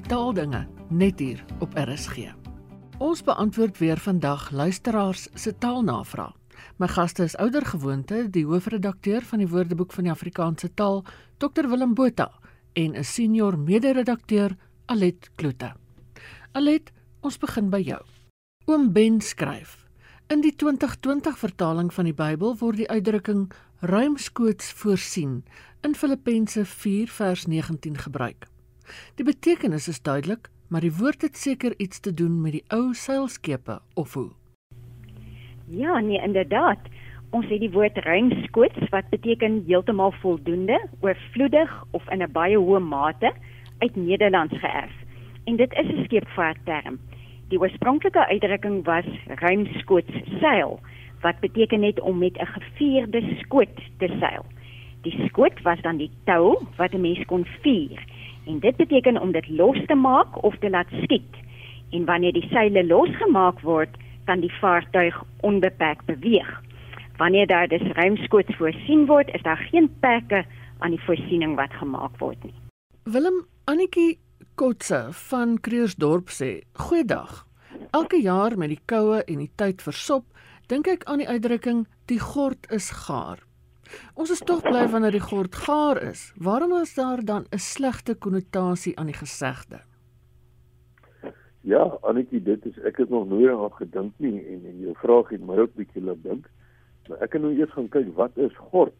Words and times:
by 0.00 0.08
Taaldinge 0.08 0.60
net 0.88 1.18
hier 1.20 1.40
op 1.60 1.74
RSG. 1.76 2.30
Ons 3.04 3.20
beantwoord 3.24 3.78
weer 3.78 3.98
vandag 4.00 4.50
luisteraars 4.50 5.26
se 5.34 5.52
taalnavrae. 5.52 6.32
My 6.80 6.88
gaste 6.88 7.24
is 7.24 7.36
ouer 7.36 7.64
gewoonte 7.66 8.22
die 8.32 8.46
hoofredakteur 8.46 9.24
van 9.28 9.42
die 9.42 9.48
Woordeboek 9.48 9.92
van 9.92 10.06
die 10.06 10.12
Afrikaanse 10.12 10.70
taal, 10.74 11.02
Dr 11.38 11.68
Willem 11.68 11.94
Botha, 11.94 12.30
en 12.72 12.96
'n 12.96 13.04
senior 13.04 13.58
mede-redakteur, 13.58 14.56
Alet 14.86 15.30
Kloete. 15.34 15.72
Alet, 16.52 16.92
ons 17.20 17.38
begin 17.38 17.70
by 17.70 17.80
jou. 17.80 18.00
Oom 18.66 18.92
Ben 18.92 19.20
skryf: 19.20 19.86
In 20.28 20.40
die 20.40 20.56
2020 20.56 21.38
vertaling 21.38 21.92
van 21.92 22.04
die 22.04 22.14
Bybel 22.14 22.56
word 22.56 22.76
die 22.76 22.88
uitdrukking 22.88 23.52
ruimskoots 23.80 24.72
voorsien 24.72 25.44
in 25.82 25.94
Filippense 25.94 26.64
4 26.64 27.08
vers 27.08 27.46
19 27.46 27.98
gebruik. 27.98 28.46
Die 29.14 29.24
betekenis 29.24 29.88
is 29.88 30.02
duidelik, 30.02 30.50
maar 30.68 30.80
die 30.80 30.96
woord 30.96 31.22
het 31.22 31.36
seker 31.36 31.74
iets 31.76 32.00
te 32.00 32.14
doen 32.14 32.40
met 32.40 32.52
die 32.52 32.64
ou 32.68 32.94
seilskepe 32.94 33.80
of 33.94 34.14
hoe. 34.14 34.30
Ja, 35.66 35.98
nee, 36.00 36.22
inderdaad. 36.22 36.78
Ons 37.30 37.46
het 37.46 37.60
die 37.60 37.70
woord 37.70 37.98
ruimskoots 37.98 38.88
wat 38.90 39.08
beteken 39.10 39.62
heeltemal 39.66 40.12
voldoende, 40.22 40.80
oorvloedig 41.00 41.84
of 41.90 42.10
in 42.10 42.22
'n 42.22 42.32
baie 42.32 42.56
hoë 42.58 42.80
mate 42.80 43.32
uit 43.78 43.96
Nederlands 43.96 44.58
geërf. 44.58 44.94
En 45.44 45.56
dit 45.56 45.72
is 45.72 45.86
'n 45.86 46.04
skeepvaartterm. 46.04 46.98
Die 47.48 47.58
oorspronklike 47.60 48.26
uitdrukking 48.26 48.84
was 48.84 49.06
ruimskoots 49.26 50.14
seil 50.40 50.80
wat 51.20 51.40
beteken 51.40 51.80
net 51.80 52.00
om 52.00 52.18
met 52.18 52.38
'n 52.38 52.46
gevierde 52.46 53.36
skoot 53.38 53.76
te 53.98 54.08
seil. 54.20 54.44
Die 55.02 55.26
skoot 55.26 55.62
was 55.62 55.80
dan 55.80 55.96
die 55.96 56.10
tou 56.24 56.58
wat 56.76 56.92
'n 56.92 57.00
mens 57.00 57.24
kon 57.24 57.46
vier 57.62 57.98
en 58.46 58.58
dit 58.58 58.76
beteken 58.76 59.20
om 59.20 59.32
dit 59.32 59.48
los 59.48 59.78
te 59.86 59.94
maak 59.94 60.42
of 60.44 60.56
te 60.58 60.70
laat 60.70 60.88
skiet. 61.02 61.36
En 61.90 62.04
wanneer 62.04 62.32
die 62.32 62.46
seile 62.48 62.86
losgemaak 62.86 63.60
word, 63.60 63.96
kan 64.24 64.40
die 64.40 64.52
vaartuig 64.60 65.22
onbeperk 65.40 66.04
beweeg. 66.04 66.50
Wanneer 67.16 67.46
daar 67.46 67.68
dus 67.68 67.82
ruimskoots 67.82 68.56
voorsien 68.56 69.06
word, 69.06 69.34
is 69.34 69.42
daar 69.42 69.68
geen 69.70 69.90
perke 70.00 70.44
aan 70.78 70.90
die 70.90 71.02
voorsiening 71.04 71.56
wat 71.56 71.72
gemaak 71.72 72.18
word 72.18 72.44
nie. 72.44 72.54
Willem 73.04 73.44
Annetjie 73.64 74.18
Kotse 74.54 75.08
van 75.28 75.58
Kreersdorp 75.60 76.28
sê: 76.28 76.60
"Goeiedag. 76.72 77.46
Elke 77.90 78.22
jaar 78.22 78.58
met 78.58 78.68
die 78.68 78.80
koue 78.86 79.22
en 79.24 79.38
die 79.38 79.50
tyd 79.56 79.82
versop, 79.82 80.24
dink 80.66 80.86
ek 80.86 81.04
aan 81.04 81.18
die 81.18 81.28
uitdrukking 81.28 81.86
die 82.06 82.20
gord 82.20 82.66
is 82.70 82.90
gaar. 82.90 83.49
Ons 84.14 84.30
is 84.30 84.42
tog 84.44 84.62
bly 84.62 84.86
wanneer 84.88 85.14
die 85.16 85.20
gord 85.24 85.54
gaar 85.54 86.02
is. 86.02 86.32
Waarom 86.36 86.72
is 86.80 86.94
daar 86.94 87.24
dan 87.24 87.44
'n 87.50 87.58
slegte 87.58 88.14
konnotasie 88.14 88.98
aan 88.98 89.06
die 89.06 89.20
gesegde?" 89.20 89.80
Ja, 91.60 91.82
Annetjie, 92.02 92.42
dit 92.42 92.66
is 92.66 92.78
ek 92.88 92.96
het 92.96 93.10
nog 93.10 93.28
nooit 93.28 93.50
aan 93.52 93.72
gedink 93.72 94.12
nie 94.16 94.46
en 94.46 94.64
en 94.64 94.78
jou 94.80 94.94
vraag 94.96 95.28
het 95.28 95.42
my 95.44 95.58
ook 95.58 95.74
bietjie 95.74 96.02
laat 96.02 96.22
dink. 96.22 96.48
Maar 97.08 97.18
ek 97.26 97.32
het 97.32 97.42
nou 97.42 97.52
eers 97.52 97.72
gaan 97.72 97.88
kyk 97.88 98.14
wat 98.16 98.36
is 98.36 98.56
gord? 98.56 98.96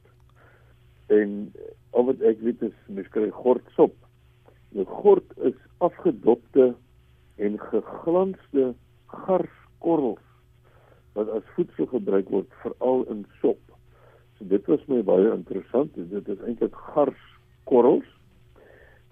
En 1.06 1.52
al 1.90 2.04
wat 2.04 2.20
ek 2.20 2.42
weet 2.44 2.62
is 2.62 2.76
mens 2.86 3.08
kry 3.08 3.30
gordsop. 3.30 3.94
Nou 4.76 4.84
gord 4.86 5.32
is 5.48 5.56
afgedopte 5.78 6.74
en 7.36 7.58
geglansde 7.70 8.74
garskorrels 9.06 10.26
wat 11.16 11.32
as 11.34 11.48
voedsel 11.56 11.88
gebruik 11.90 12.28
word 12.28 12.52
veral 12.62 13.06
in 13.10 13.24
sop. 13.40 13.69
So 14.40 14.46
dit 14.48 14.66
was 14.66 14.80
my 14.88 15.02
baie 15.04 15.32
interessant. 15.34 15.92
Dit 15.94 16.28
is 16.32 16.38
eintlik 16.48 16.76
garskorrels 16.94 18.06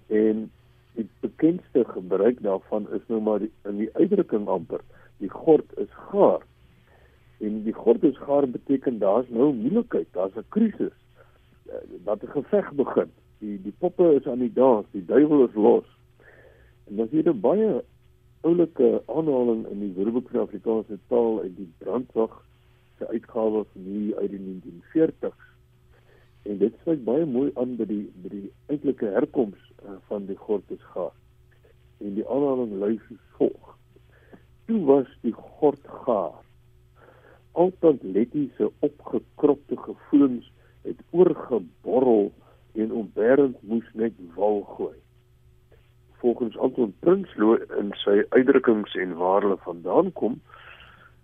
en 0.09 0.47
die 0.97 1.05
bekendste 1.21 1.83
gebruik 1.85 2.41
daarvan 2.41 2.87
is 2.97 3.05
nou 3.13 3.21
maar 3.21 3.43
die, 3.45 3.51
in 3.69 3.77
die 3.83 3.91
uitdrukking 3.93 4.49
amper 4.49 4.81
die 5.21 5.29
gord 5.29 5.75
is 5.77 5.91
gaar. 6.09 6.41
En 7.45 7.61
die 7.67 7.77
gord 7.77 8.07
is 8.09 8.17
gaar 8.25 8.49
beteken 8.49 8.99
daar's 9.05 9.29
nou 9.29 9.51
moeilikheid 9.53 10.09
daar's 10.17 10.33
'n 10.41 10.49
krisis 10.49 10.97
eh, 11.69 11.85
dat 12.09 12.25
'n 12.25 12.33
geveg 12.33 12.73
begin. 12.73 13.13
Die 13.45 13.61
die 13.63 13.75
poppe 13.79 14.15
is 14.15 14.27
aan 14.27 14.41
die 14.41 14.53
dans 14.53 14.87
die 14.97 15.05
duiwel 15.05 15.45
is 15.45 15.55
los. 15.55 15.85
En 16.89 16.97
dan 16.97 17.09
sien 17.09 17.23
jy 17.23 17.33
baie 17.33 17.85
oulike 18.41 19.03
aanhaling 19.07 19.67
in 19.67 19.79
die 19.79 19.93
Woordeboek 19.93 20.31
van 20.31 20.41
Afrikaanse 20.41 20.99
taal 21.09 21.41
uit 21.41 21.57
die 21.57 21.73
brandwag 21.79 22.45
se 22.99 23.09
uitgawe 23.09 23.65
van 23.73 23.83
hier 23.83 24.17
uit 24.17 24.31
die 24.31 24.41
1940s 24.41 24.45
en 24.45 24.55
dit 24.55 24.58
sluit 26.99 27.05
baie 27.05 27.27
mooi 27.27 27.53
aan 27.57 27.77
by 27.77 27.85
die 27.87 28.11
by 28.23 28.29
die 28.29 28.51
eintlike 28.69 29.07
herkoms 29.15 29.59
uh, 29.85 29.99
van 30.09 30.27
die 30.27 30.37
gordes 30.37 30.83
gaar. 30.95 31.15
En 32.01 32.15
die 32.15 32.27
aanhaling 32.27 32.79
lui 32.81 32.99
soos 33.07 33.21
volg: 33.39 33.77
Toe 34.67 34.81
was 34.87 35.07
die 35.23 35.33
gord 35.33 35.85
gaar. 36.05 36.35
Altyd 37.53 38.03
Letty 38.03 38.51
se 38.57 38.71
opgekropte 38.81 39.77
gevoelens 39.77 40.51
het 40.85 40.99
oorgeborrel 41.11 42.33
en 42.75 42.93
onberend 42.93 43.57
moes 43.63 43.87
net 43.95 44.15
wal 44.35 44.63
gooi. 44.77 44.97
Volgens 46.21 46.59
Anton 46.59 46.95
Prinsloo 47.01 47.59
in 47.79 47.93
sy 48.03 48.23
uitdrukkings 48.31 48.95
en 48.95 49.17
waar 49.17 49.43
hulle 49.43 49.59
vandaan 49.63 50.13
kom, 50.13 50.41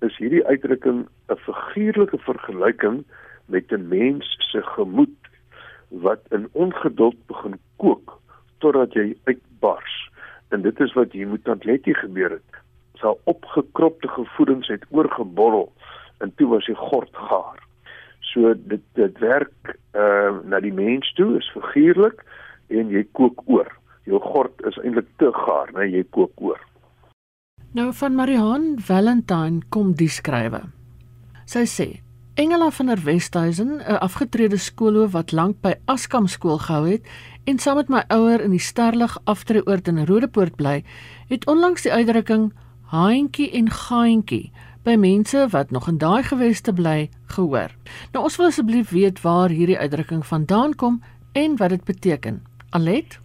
is 0.03 0.17
hierdie 0.19 0.45
uitdrukking 0.47 1.07
'n 1.29 1.39
figuurlike 1.47 2.19
vergelyking 2.19 3.05
met 3.47 3.73
'n 3.73 3.89
mens 3.89 4.27
se 4.51 4.63
gemoed 4.63 5.24
wat 6.03 6.21
in 6.31 6.49
ongeduld 6.53 7.19
begin 7.27 7.59
kook 7.77 8.19
totdat 8.59 8.94
jy 8.97 9.12
uitbars. 9.25 9.94
En 10.49 10.62
dit 10.62 10.81
is 10.81 10.93
wat 10.93 11.12
hier 11.12 11.28
met 11.28 11.49
Antletty 11.49 11.93
gebeur 11.93 12.37
het. 12.38 12.60
Sy 13.00 13.12
opgekropte 13.31 14.09
gevoelens 14.09 14.69
het 14.72 14.87
oorgeborrel 14.91 15.72
en 16.22 16.33
toe 16.38 16.49
was 16.49 16.66
hy 16.71 16.77
gord 16.78 17.10
gaar. 17.28 17.60
So 18.33 18.54
dit 18.54 18.83
dit 18.99 19.19
werk 19.22 19.75
uh 19.94 20.33
na 20.49 20.60
die 20.65 20.72
mens 20.75 21.10
toe 21.19 21.34
is 21.38 21.50
figuurlik 21.54 22.22
en 22.69 22.91
jy 22.91 23.04
kook 23.12 23.43
oor. 23.47 23.69
Jou 24.09 24.21
gord 24.21 24.65
is 24.69 24.78
eintlik 24.83 25.09
te 25.22 25.31
gaar, 25.33 25.71
nee 25.77 25.91
jy 25.91 26.04
kook 26.16 26.33
oor. 26.41 26.60
Nou 27.75 27.91
van 27.93 28.15
Marihan 28.15 28.75
Valentine 28.78 29.65
kom 29.69 29.94
die 29.99 30.10
skrywe. 30.10 30.62
Sy 31.50 31.65
sê 31.69 31.88
Engela 32.34 32.71
van 32.71 32.87
der 32.87 33.05
Westhuizen, 33.05 33.78
'n 33.78 33.99
afgetrede 33.99 34.56
skoolhoof 34.56 35.12
wat 35.12 35.33
lank 35.33 35.61
by 35.61 35.75
Askam 35.84 36.27
skool 36.27 36.59
gehou 36.59 36.89
het 36.91 37.06
en 37.45 37.59
saam 37.59 37.77
met 37.77 37.89
my 37.89 38.03
ouer 38.09 38.41
in 38.41 38.50
die 38.50 38.59
Sterlig 38.59 39.19
aftreeoord 39.25 39.89
in 39.89 40.05
Rodepoort 40.05 40.56
bly, 40.56 40.84
het 41.28 41.47
onlangs 41.47 41.83
die 41.83 41.93
uitdrukking 41.93 42.53
haantjie 42.83 43.50
en 43.50 43.71
gaantjie 43.71 44.50
by 44.83 44.97
mense 44.97 45.47
wat 45.49 45.71
nog 45.71 45.89
in 45.89 45.99
daai 45.99 46.22
geweste 46.22 46.72
bly 46.72 47.09
gehoor. 47.27 47.71
Nou 48.12 48.25
ons 48.25 48.37
wil 48.37 48.47
asseblief 48.47 48.91
weet 48.91 49.21
waar 49.21 49.49
hierdie 49.49 49.78
uitdrukking 49.78 50.27
vandaan 50.27 50.75
kom 50.75 51.03
en 51.33 51.56
wat 51.56 51.69
dit 51.69 51.84
beteken. 51.84 52.43
Alet? 52.71 53.24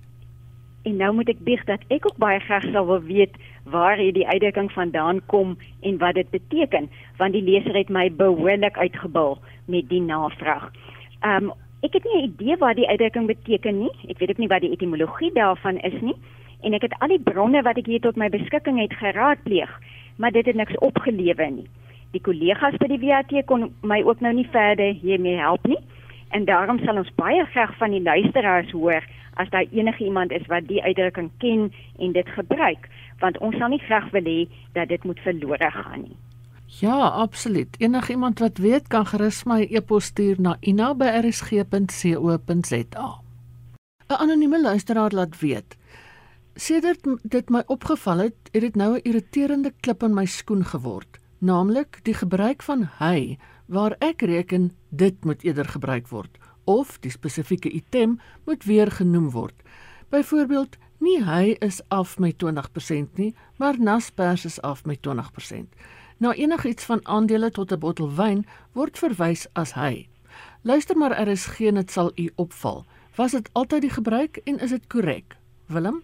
En 0.84 0.96
nou 0.96 1.14
moet 1.14 1.30
ek 1.30 1.40
bieg 1.44 1.64
dat 1.68 1.82
ek 1.92 2.06
ook 2.08 2.18
baie 2.18 2.40
graag 2.40 2.64
sou 2.72 2.86
wil 2.88 3.02
weet 3.04 3.36
waar 3.64 3.98
hierdie 4.00 4.28
uitdrukking 4.28 4.72
vandaan 4.72 5.20
kom 5.26 5.58
en 5.82 5.98
wat 5.98 6.16
dit 6.16 6.30
beteken, 6.30 6.90
want 7.18 7.34
die 7.34 7.44
leser 7.44 7.76
het 7.76 7.90
my 7.90 8.08
behoorlik 8.12 8.78
uitgebul 8.78 9.38
met 9.68 9.90
die 9.90 10.02
navraag. 10.02 10.72
Um 11.26 11.52
ek 11.84 11.94
het 11.94 12.04
nie 12.04 12.22
'n 12.22 12.28
idee 12.32 12.58
wat 12.58 12.76
die 12.76 12.88
uitdrukking 12.88 13.28
beteken 13.28 13.80
nie. 13.80 13.92
Ek 14.08 14.20
weet 14.20 14.30
ook 14.30 14.38
nie 14.38 14.48
wat 14.48 14.62
die 14.62 14.72
etimologie 14.72 15.32
daarvan 15.34 15.78
is 15.78 16.02
nie 16.02 16.16
en 16.64 16.74
ek 16.74 16.82
het 16.82 16.96
al 17.00 17.08
die 17.08 17.24
bronne 17.24 17.62
wat 17.62 17.78
ek 17.78 17.86
hier 17.86 18.02
tot 18.04 18.16
my 18.16 18.30
beskikking 18.30 18.80
het 18.80 18.94
geraadpleeg, 18.94 19.72
maar 20.18 20.32
dit 20.32 20.46
het 20.46 20.56
niks 20.56 20.78
opgelewer 20.78 21.52
nie. 21.52 21.68
Die 22.12 22.22
kollegas 22.22 22.78
by 22.82 22.88
die 22.88 23.00
WAT 23.00 23.46
kon 23.46 23.70
my 23.82 24.02
ook 24.04 24.20
nou 24.20 24.34
nie 24.34 24.48
verder 24.52 24.94
hiermee 24.94 25.38
help 25.38 25.68
nie. 25.68 25.78
En 26.30 26.46
daarom 26.46 26.80
sal 26.80 26.98
ons 26.98 27.16
baie 27.16 27.46
graag 27.46 27.78
van 27.78 27.92
die 27.92 28.02
luisteraars 28.02 28.72
hoor 28.72 29.06
as 29.40 29.48
daar 29.50 29.66
enige 29.72 30.04
iemand 30.04 30.32
is 30.36 30.44
wat 30.52 30.68
die 30.68 30.84
uitdrukking 30.84 31.32
ken 31.38 31.74
en 31.98 32.12
dit 32.12 32.28
gebruik 32.36 32.90
want 33.20 33.38
ons 33.44 33.56
sal 33.60 33.68
nie 33.72 33.84
graag 33.88 34.12
wil 34.16 34.26
hê 34.28 34.48
dat 34.76 34.88
dit 34.92 35.04
moet 35.04 35.20
verlore 35.26 35.70
gaan 35.72 36.02
nie. 36.08 36.18
Ja, 36.80 37.00
absoluut. 37.26 37.76
Enige 37.82 38.12
iemand 38.12 38.40
wat 38.40 38.58
weet 38.58 38.88
kan 38.88 39.06
gerus 39.06 39.44
my 39.44 39.68
e-pos 39.70 40.06
stuur 40.12 40.36
na 40.40 40.58
ina@rsg.co.za. 40.60 43.10
'n 44.10 44.20
Anonieme 44.24 44.62
luisteraar 44.62 45.12
laat 45.12 45.40
weet. 45.40 45.78
Sedert 46.56 47.08
dit 47.24 47.50
my 47.50 47.64
opgeval 47.66 48.18
het, 48.18 48.50
het 48.52 48.62
dit 48.62 48.76
nou 48.76 48.96
'n 48.96 49.02
irriterende 49.04 49.74
klip 49.80 50.04
in 50.04 50.14
my 50.14 50.26
skoen 50.26 50.66
geword, 50.66 51.18
naamlik 51.38 52.00
die 52.04 52.14
gebruik 52.14 52.62
van 52.62 52.90
hy 53.00 53.38
waar 53.66 53.96
ek 54.00 54.22
reken 54.22 54.72
dit 54.90 55.26
moet 55.26 55.44
eerder 55.44 55.66
gebruik 55.66 56.08
word 56.08 56.38
of 56.70 57.00
die 57.02 57.12
spesifieke 57.12 57.72
item 57.74 58.20
moet 58.46 58.64
weer 58.70 58.92
genoem 58.92 59.32
word. 59.34 59.56
Byvoorbeeld, 60.14 60.78
nie 61.02 61.18
hy 61.26 61.56
is 61.66 61.82
af 61.88 62.18
met 62.20 62.38
20% 62.44 63.18
nie, 63.18 63.34
maar 63.58 63.80
Naspers 63.80 64.46
is 64.46 64.62
af 64.62 64.86
met 64.86 65.02
20%. 65.08 65.74
Nou 66.18 66.34
enigiets 66.34 66.86
van 66.86 67.02
aandele 67.04 67.50
tot 67.50 67.72
'n 67.72 67.80
bottel 67.80 68.12
wyn 68.16 68.46
word 68.74 68.98
verwys 68.98 69.48
as 69.54 69.74
hy. 69.74 70.10
Luister 70.62 70.98
maar, 70.98 71.12
er 71.12 71.28
is 71.28 71.46
geen 71.46 71.76
dit 71.76 71.92
sal 71.92 72.12
u 72.16 72.30
opval. 72.36 72.86
Was 73.16 73.32
dit 73.32 73.50
altyd 73.54 73.82
die 73.82 73.96
gebruik 73.98 74.38
en 74.44 74.60
is 74.60 74.70
dit 74.70 74.88
korrek? 74.88 75.38
Willem? 75.68 76.04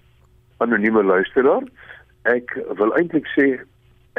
anonieme 0.58 1.04
luisteraar. 1.04 1.64
Ek 2.24 2.56
wil 2.80 2.94
eintlik 2.98 3.28
sê 3.36 3.48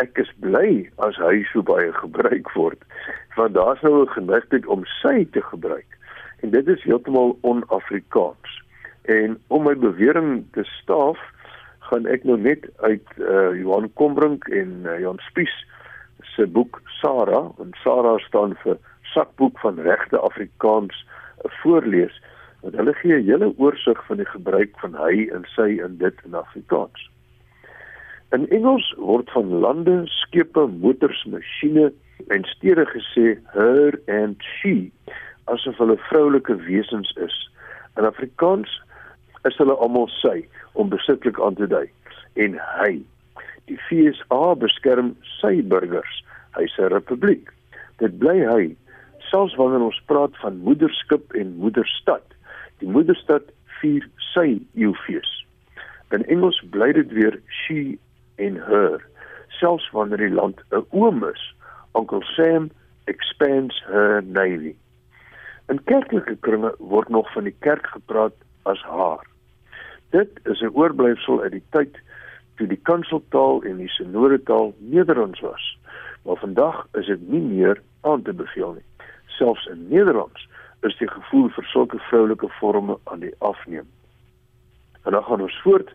ek 0.00 0.18
is 0.20 0.30
bly 0.44 0.86
as 1.06 1.16
hy 1.16 1.40
so 1.52 1.64
baie 1.64 1.88
gebruik 1.96 2.50
word 2.52 2.82
want 3.36 3.54
daar's 3.56 3.80
nou 3.84 4.04
'n 4.04 4.12
geneigtheid 4.16 4.66
om 4.66 4.84
sy 5.02 5.24
te 5.32 5.40
gebruik 5.42 5.95
en 6.40 6.50
dit 6.50 6.68
is 6.68 6.82
heeltemal 6.82 7.38
on-Afrikaans. 7.40 8.62
En 9.02 9.38
om 9.46 9.62
my 9.62 9.76
bewering 9.78 10.44
te 10.52 10.64
staaf, 10.64 11.18
gaan 11.88 12.06
ek 12.10 12.24
nou 12.26 12.38
net 12.40 12.66
uit 12.82 13.06
uh, 13.22 13.54
Johan 13.54 13.86
Kombrink 13.94 14.48
en 14.50 14.82
uh, 14.84 14.98
Jan 15.00 15.20
Spies 15.28 15.54
se 16.34 16.46
boek 16.46 16.80
Sarah, 16.98 17.52
en 17.62 17.70
Sarah 17.82 18.18
staan 18.24 18.56
vir 18.64 18.80
sakboek 19.14 19.58
van 19.62 19.78
regte 19.86 20.18
Afrikaans 20.18 20.96
uh, 21.06 21.50
voorlees. 21.62 22.16
Want 22.64 22.74
hulle 22.80 22.94
gee 22.98 23.14
'n 23.14 23.28
hele 23.30 23.52
oorsig 23.56 24.00
van 24.06 24.16
die 24.16 24.30
gebruik 24.32 24.74
van 24.82 24.98
hy 24.98 25.28
en 25.32 25.46
sy 25.54 25.78
in 25.78 25.98
dit 26.02 26.24
in 26.24 26.34
Afrikaans. 26.34 27.10
In 28.34 28.48
Engels 28.50 28.94
word 28.98 29.30
van 29.30 29.48
lande, 29.62 30.02
skepe, 30.04 30.66
motors, 30.66 31.22
masjiene 31.30 31.92
en 32.34 32.44
stede 32.44 32.86
gesê 32.90 33.38
her 33.54 33.94
and 34.10 34.42
she 34.42 34.90
asof 35.52 35.78
hulle 35.82 35.98
vroulike 36.08 36.56
wesens 36.66 37.12
is. 37.22 37.36
In 37.96 38.08
Afrikaans 38.08 38.72
is 39.48 39.58
hulle 39.60 39.76
almal 39.82 40.08
sy 40.20 40.40
om 40.74 40.90
besitlik 40.92 41.40
aan 41.40 41.58
te 41.58 41.68
dui. 41.70 41.86
En 42.34 42.58
hy 42.78 42.92
die 43.70 43.78
FSA 43.88 44.54
beskerm 44.62 45.14
sy 45.38 45.60
burgers 45.62 46.22
hy 46.58 46.66
se 46.74 46.90
republiek. 46.92 47.50
Dit 48.02 48.18
bly 48.22 48.38
hy 48.46 48.62
selfs 49.30 49.56
wanneer 49.58 49.86
ons 49.88 50.02
praat 50.10 50.36
van 50.42 50.60
moederskip 50.66 51.34
en 51.34 51.56
moederstad. 51.60 52.24
Die 52.82 52.90
moederstad 52.90 53.50
vier 53.80 54.06
sy 54.32 54.48
eeufees 54.78 55.32
in 56.14 56.24
Engels 56.30 56.58
bly 56.70 56.92
dit 56.92 57.12
weer 57.12 57.38
she 57.50 57.98
en 58.42 58.58
her 58.68 59.02
selfs 59.58 59.88
wanneer 59.92 60.22
die 60.22 60.34
land 60.34 60.60
'n 60.70 60.84
oom 60.90 61.24
is. 61.24 61.42
Onkel 61.92 62.22
Sam 62.34 62.70
expands 63.04 63.82
her 63.86 64.22
navy 64.22 64.76
in 65.68 65.82
kerklike 65.84 66.36
kringe 66.40 66.74
word 66.78 67.08
nog 67.08 67.32
van 67.32 67.44
die 67.44 67.56
kerk 67.60 67.86
gepraat 67.86 68.34
as 68.62 68.82
haar 68.82 69.24
Dit 70.10 70.30
is 70.42 70.60
'n 70.60 70.74
oorblyfsel 70.74 71.42
uit 71.42 71.52
die 71.52 71.66
tyd 71.70 71.98
toe 72.56 72.66
die 72.66 72.80
kanseltaal 72.82 73.62
en 73.62 73.76
die 73.76 73.88
sinodetaal 73.88 74.74
Nederlands 74.78 75.40
was. 75.40 75.78
Maar 76.24 76.36
vandag 76.36 76.86
is 76.92 77.06
dit 77.06 77.28
nie 77.28 77.40
meer 77.40 77.82
aan 78.00 78.22
te 78.22 78.32
beveel 78.32 78.72
nie. 78.72 79.06
Selfs 79.26 79.66
in 79.66 79.88
Nederlands 79.88 80.48
is 80.80 80.96
die 80.96 81.08
gevoel 81.08 81.48
vir 81.48 81.64
sulke 81.64 81.98
vroulike 81.98 82.48
forme 82.48 82.98
aan 83.04 83.20
die 83.20 83.34
afneem. 83.38 83.88
En 85.02 85.12
dan 85.12 85.24
gaan 85.24 85.40
ons 85.40 85.60
voort 85.62 85.92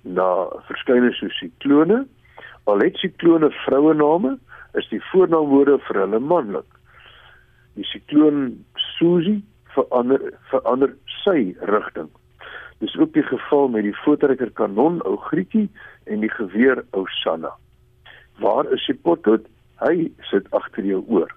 na 0.00 0.46
verskeie 0.66 1.12
so 1.12 1.28
siklone. 1.28 2.06
Al 2.64 2.78
het 2.78 2.96
siklone 2.96 3.50
vroue 3.50 3.94
name, 3.94 4.38
is 4.72 4.88
die 4.88 5.04
voornaamwoorde 5.12 5.78
vir 5.78 6.00
hulle 6.00 6.18
manlik. 6.18 6.70
Die 7.74 7.84
sikloon 7.84 8.64
Susie 8.98 9.42
verander 9.74 10.20
verander 10.50 10.94
sy 11.24 11.54
rigting 11.60 12.10
Dis 12.84 12.96
ook 12.98 13.12
die 13.12 13.22
geval 13.22 13.68
met 13.68 13.82
die 13.86 13.96
voetrekker 13.96 14.50
kanon 14.50 14.98
ou 15.08 15.16
Grietjie 15.16 15.68
en 16.04 16.20
die 16.20 16.30
geweer 16.30 16.82
ou 16.90 17.06
Sanna. 17.22 17.52
Waar 18.42 18.68
is 18.74 18.84
die 18.86 18.96
potlood? 19.06 19.46
Hy 19.80 20.10
sit 20.30 20.50
agter 20.58 20.84
jou 20.84 21.00
oor. 21.08 21.30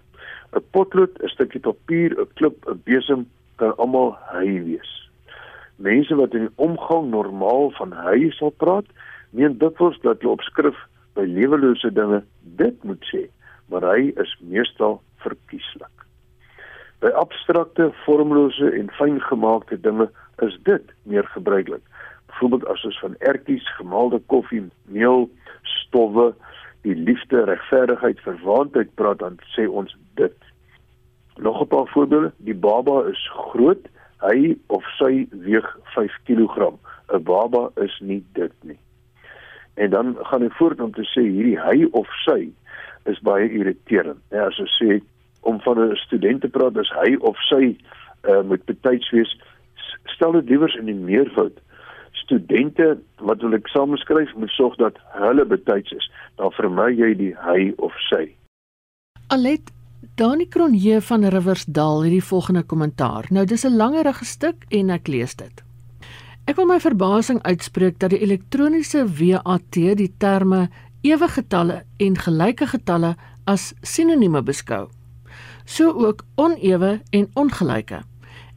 'n 0.55 0.63
Potlood, 0.75 1.13
'n 1.21 1.29
stukkie 1.29 1.61
papier, 1.61 2.11
'n 2.19 2.27
klip, 2.35 2.57
'n 2.67 2.81
besem 2.83 3.25
kan 3.55 3.73
almal 3.77 4.17
hy 4.33 4.47
wees. 4.67 4.91
Mense 5.75 6.15
wat 6.15 6.33
in 6.33 6.49
omgang 6.55 7.09
normaal 7.09 7.71
van 7.79 7.91
hy 7.93 8.29
sal 8.29 8.51
praat, 8.51 8.85
meen 9.29 9.57
dikwels 9.57 9.99
dat 10.01 10.21
hulle 10.21 10.31
op 10.31 10.41
skrif 10.41 10.77
by 11.13 11.25
lewelose 11.25 11.93
dinge 11.93 12.23
dit 12.41 12.83
moet 12.83 13.03
sê, 13.13 13.29
maar 13.69 13.81
hy 13.81 14.13
is 14.17 14.37
meestal 14.41 15.01
verkieslik. 15.17 15.66
By 16.99 17.11
abstrakte, 17.13 17.91
vormlose 18.05 18.71
en 18.73 18.89
fyngemaakte 18.97 19.79
dinge 19.81 20.09
is 20.41 20.57
dit 20.63 20.93
meer 21.03 21.27
gebruiklik. 21.33 21.83
Byvoorbeeld 22.25 22.65
as 22.67 22.85
ons 22.85 22.99
van 22.99 23.15
ertjies, 23.19 23.75
gemaalde 23.77 24.21
koffie, 24.25 24.63
meel, 24.85 25.29
stowwe, 25.61 26.33
die 26.81 26.95
liefde, 26.95 27.43
regverdigheid, 27.43 28.19
verwaandheid 28.25 28.93
praat 28.95 29.19
dan 29.19 29.37
sê 29.53 29.67
ons 29.67 29.93
dit. 30.15 30.37
Nog 31.37 31.61
'n 31.61 31.67
paar 31.67 31.87
voorbeelde. 31.87 32.31
Die 32.37 32.55
baba 32.55 33.05
is 33.09 33.29
groot. 33.33 33.87
Hy 34.19 34.57
of 34.67 34.83
sy 34.97 35.27
weeg 35.31 35.77
5 35.83 36.11
kg. 36.25 36.73
'n 37.13 37.23
Baba 37.23 37.69
is 37.75 37.99
nie 37.99 38.23
dit 38.33 38.53
nie. 38.61 38.79
En 39.73 39.89
dan 39.89 40.15
gaan 40.19 40.43
ek 40.43 40.53
voort 40.53 40.81
om 40.81 40.91
te 40.91 41.05
sê 41.05 41.21
hierdie 41.21 41.59
hy 41.59 41.87
of 41.91 42.07
sy 42.25 42.49
is 43.05 43.19
baie 43.19 43.49
irriterend. 43.49 44.19
Ja, 44.29 44.47
as 44.47 44.59
ons 44.59 44.81
sê 44.81 45.01
om 45.47 45.61
van 45.65 45.79
'n 45.79 45.95
student 45.95 46.41
te 46.41 46.51
praat 46.51 46.77
as 46.77 46.91
hy 47.01 47.15
of 47.29 47.37
sy 47.49 47.63
uh, 48.27 48.41
moet 48.43 48.63
betyds 48.65 49.09
wees, 49.15 49.31
stel 50.15 50.31
dit 50.31 50.49
liewers 50.49 50.75
in 50.75 50.85
die 50.91 50.99
meervoud. 51.09 51.55
Studente 52.11 52.97
wat 53.19 53.41
wil 53.41 53.55
ek 53.55 53.67
sameskryf 53.71 54.33
moet 54.35 54.51
sorg 54.55 54.75
dat 54.81 54.99
hulle 55.15 55.45
betyds 55.45 55.91
is. 55.95 56.11
Dan 56.35 56.51
vermy 56.51 56.91
jy 56.91 57.13
die 57.15 57.33
hy 57.45 57.71
of 57.77 57.95
sy. 58.09 58.25
Alet 59.27 59.71
Dani 60.15 60.47
Kronje 60.47 61.01
van 61.01 61.25
Riversdal 61.25 62.03
het 62.03 62.11
die 62.11 62.23
volgende 62.23 62.63
kommentaar. 62.63 63.25
Nou 63.29 63.45
dis 63.45 63.65
'n 63.65 63.77
langerige 63.77 64.25
stuk 64.25 64.65
en 64.69 64.89
ek 64.89 65.07
lees 65.07 65.35
dit. 65.35 65.63
Ek 66.47 66.55
wil 66.55 66.65
my 66.65 66.79
verbasing 66.79 67.41
uitspreek 67.43 67.99
dat 67.99 68.09
die 68.09 68.21
elektroniese 68.23 69.05
WAT 69.07 69.71
die 69.71 70.13
terme 70.17 70.69
ewige 71.01 71.41
getalle 71.41 71.83
en 71.97 72.15
gelyke 72.15 72.67
getalle 72.67 73.15
as 73.45 73.73
sinonieme 73.81 74.41
beskou. 74.43 74.87
So 75.67 75.91
ook 75.91 76.23
onewe 76.35 77.01
en 77.09 77.27
ongelyke. 77.35 77.99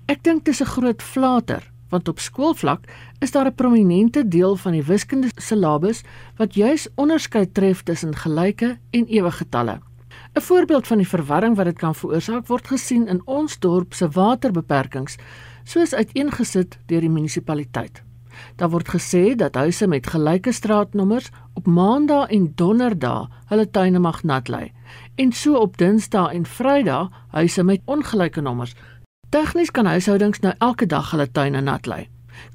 Ek 0.07 0.23
dink 0.23 0.45
dis 0.45 0.61
'n 0.63 0.73
groot 0.79 1.03
flater 1.03 1.67
want 1.91 2.09
op 2.09 2.21
skoolvlak 2.23 2.87
is 3.19 3.31
daar 3.31 3.47
'n 3.47 3.55
prominente 3.55 4.29
deel 4.29 4.57
van 4.57 4.73
die 4.73 4.83
wiskunde 4.83 5.29
silabus 5.37 6.03
wat 6.37 6.55
juis 6.55 6.89
onderskeid 6.95 7.55
tref 7.55 7.83
tussen 7.83 8.15
gelyke 8.17 8.79
en 8.91 9.07
ewige 9.07 9.37
getalle. 9.37 9.81
'n 10.35 10.41
Voorbeeld 10.41 10.87
van 10.87 10.97
die 10.97 11.09
verwarring 11.09 11.57
wat 11.57 11.65
dit 11.65 11.79
kan 11.79 11.95
veroorsaak 11.95 12.47
word 12.47 12.67
gesien 12.67 13.09
in 13.09 13.27
ons 13.27 13.59
dorp 13.59 13.95
se 13.95 14.09
waterbeperkings 14.09 15.17
soos 15.65 15.95
uiteengesit 15.95 16.79
deur 16.87 17.01
die 17.01 17.11
munisipaliteit. 17.11 18.03
Daar 18.57 18.71
word 18.71 18.89
gesê 18.89 19.35
dat 19.37 19.55
huise 19.55 19.87
met 19.87 20.07
gelyke 20.07 20.53
straatnommers 20.53 21.31
op 21.55 21.67
Maandag 21.67 22.29
en 22.29 22.53
Donderdag 22.55 23.29
hulle 23.47 23.71
tuine 23.71 23.99
mag 23.99 24.23
nat 24.23 24.49
lê 24.49 24.73
en 25.15 25.33
so 25.33 25.55
op 25.55 25.77
Dinsdag 25.77 26.33
en 26.33 26.47
Vrydag 26.47 27.09
huise 27.31 27.63
met 27.63 27.81
ongelyke 27.85 28.41
nommers 28.41 28.75
Tegnies 29.31 29.71
kan 29.71 29.87
huishoudings 29.87 30.41
nou 30.43 30.51
elke 30.59 30.89
dag 30.91 31.13
hulle 31.13 31.29
tuine 31.31 31.61
nat 31.63 31.87
lê. 31.87 32.01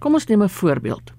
Kom 0.03 0.17
ons 0.17 0.25
neem 0.27 0.43
'n 0.43 0.49
voorbeeld. 0.49 1.13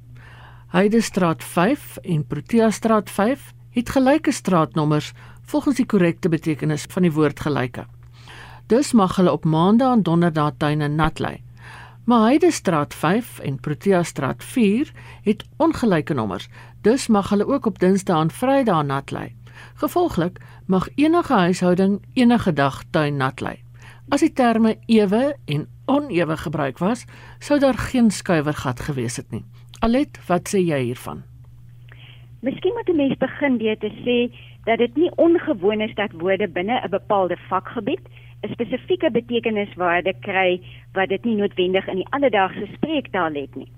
Heidestraat 0.68 1.44
5 1.44 1.96
en 2.02 2.26
Protea 2.26 2.70
straat 2.70 3.10
5 3.10 3.52
het 3.70 3.88
gelyke 3.88 4.32
straatnommers 4.32 5.12
volgens 5.42 5.76
die 5.76 5.86
korrekte 5.86 6.28
betekenis 6.28 6.84
van 6.88 7.02
die 7.02 7.12
woord 7.12 7.40
gelyke. 7.40 7.86
Dus 8.66 8.92
mag 8.92 9.16
hulle 9.16 9.32
op 9.32 9.44
Maandag 9.44 9.92
en 9.92 10.02
Donderdag 10.02 10.52
tuine 10.58 10.88
nat 10.88 11.18
lê. 11.20 11.40
Maar 12.04 12.20
Heidestraat 12.20 12.94
5 12.94 13.38
en 13.38 13.60
Protea 13.60 14.02
straat 14.02 14.44
4 14.44 14.92
het 15.22 15.44
ongelyke 15.56 16.14
nommers. 16.14 16.48
Dus 16.82 17.06
mag 17.06 17.28
hulle 17.28 17.46
ook 17.46 17.66
op 17.66 17.78
Dinsdae 17.78 18.20
en 18.20 18.30
Vrydae 18.30 18.82
nat 18.82 19.10
lê. 19.10 19.32
Gevolglik 19.74 20.40
mag 20.66 20.88
enige 20.94 21.32
huishouding 21.32 22.00
enige 22.14 22.52
dag 22.52 22.82
tuin 22.90 23.16
nat 23.16 23.40
lê. 23.40 23.56
As 24.08 24.20
die 24.20 24.32
terme 24.32 24.76
ewe 24.86 25.36
en 25.46 25.66
onewe 25.86 26.36
gebruik 26.36 26.78
was, 26.78 27.06
sou 27.38 27.58
daar 27.58 27.78
geen 27.78 28.10
skuiwergat 28.10 28.80
gewees 28.80 29.16
het 29.16 29.30
nie. 29.30 29.44
Alet, 29.80 30.20
wat 30.28 30.48
sê 30.48 30.60
jy 30.62 30.78
hiervan? 30.90 31.24
Miskien 32.40 32.74
moet 32.74 32.88
'n 32.88 32.96
mens 32.96 33.16
begin 33.18 33.58
deur 33.58 33.78
te 33.78 33.90
sê 34.04 34.18
dat 34.64 34.78
dit 34.78 34.96
nie 34.96 35.10
ongewoon 35.16 35.80
is 35.80 35.94
dat 35.94 36.12
woorde 36.12 36.48
binne 36.48 36.80
'n 36.84 36.90
bepaalde 36.90 37.36
vakgebied 37.48 38.04
'n 38.42 38.52
spesifieke 38.52 39.10
betekeniswaarde 39.10 40.14
kry 40.20 40.60
wat 40.92 41.08
dit 41.08 41.24
nie 41.24 41.36
noodwendig 41.36 41.86
in 41.88 41.96
die 41.96 42.10
alledaagse 42.10 42.66
spreektaal 42.74 43.34
het 43.34 43.54
nie. 43.56 43.68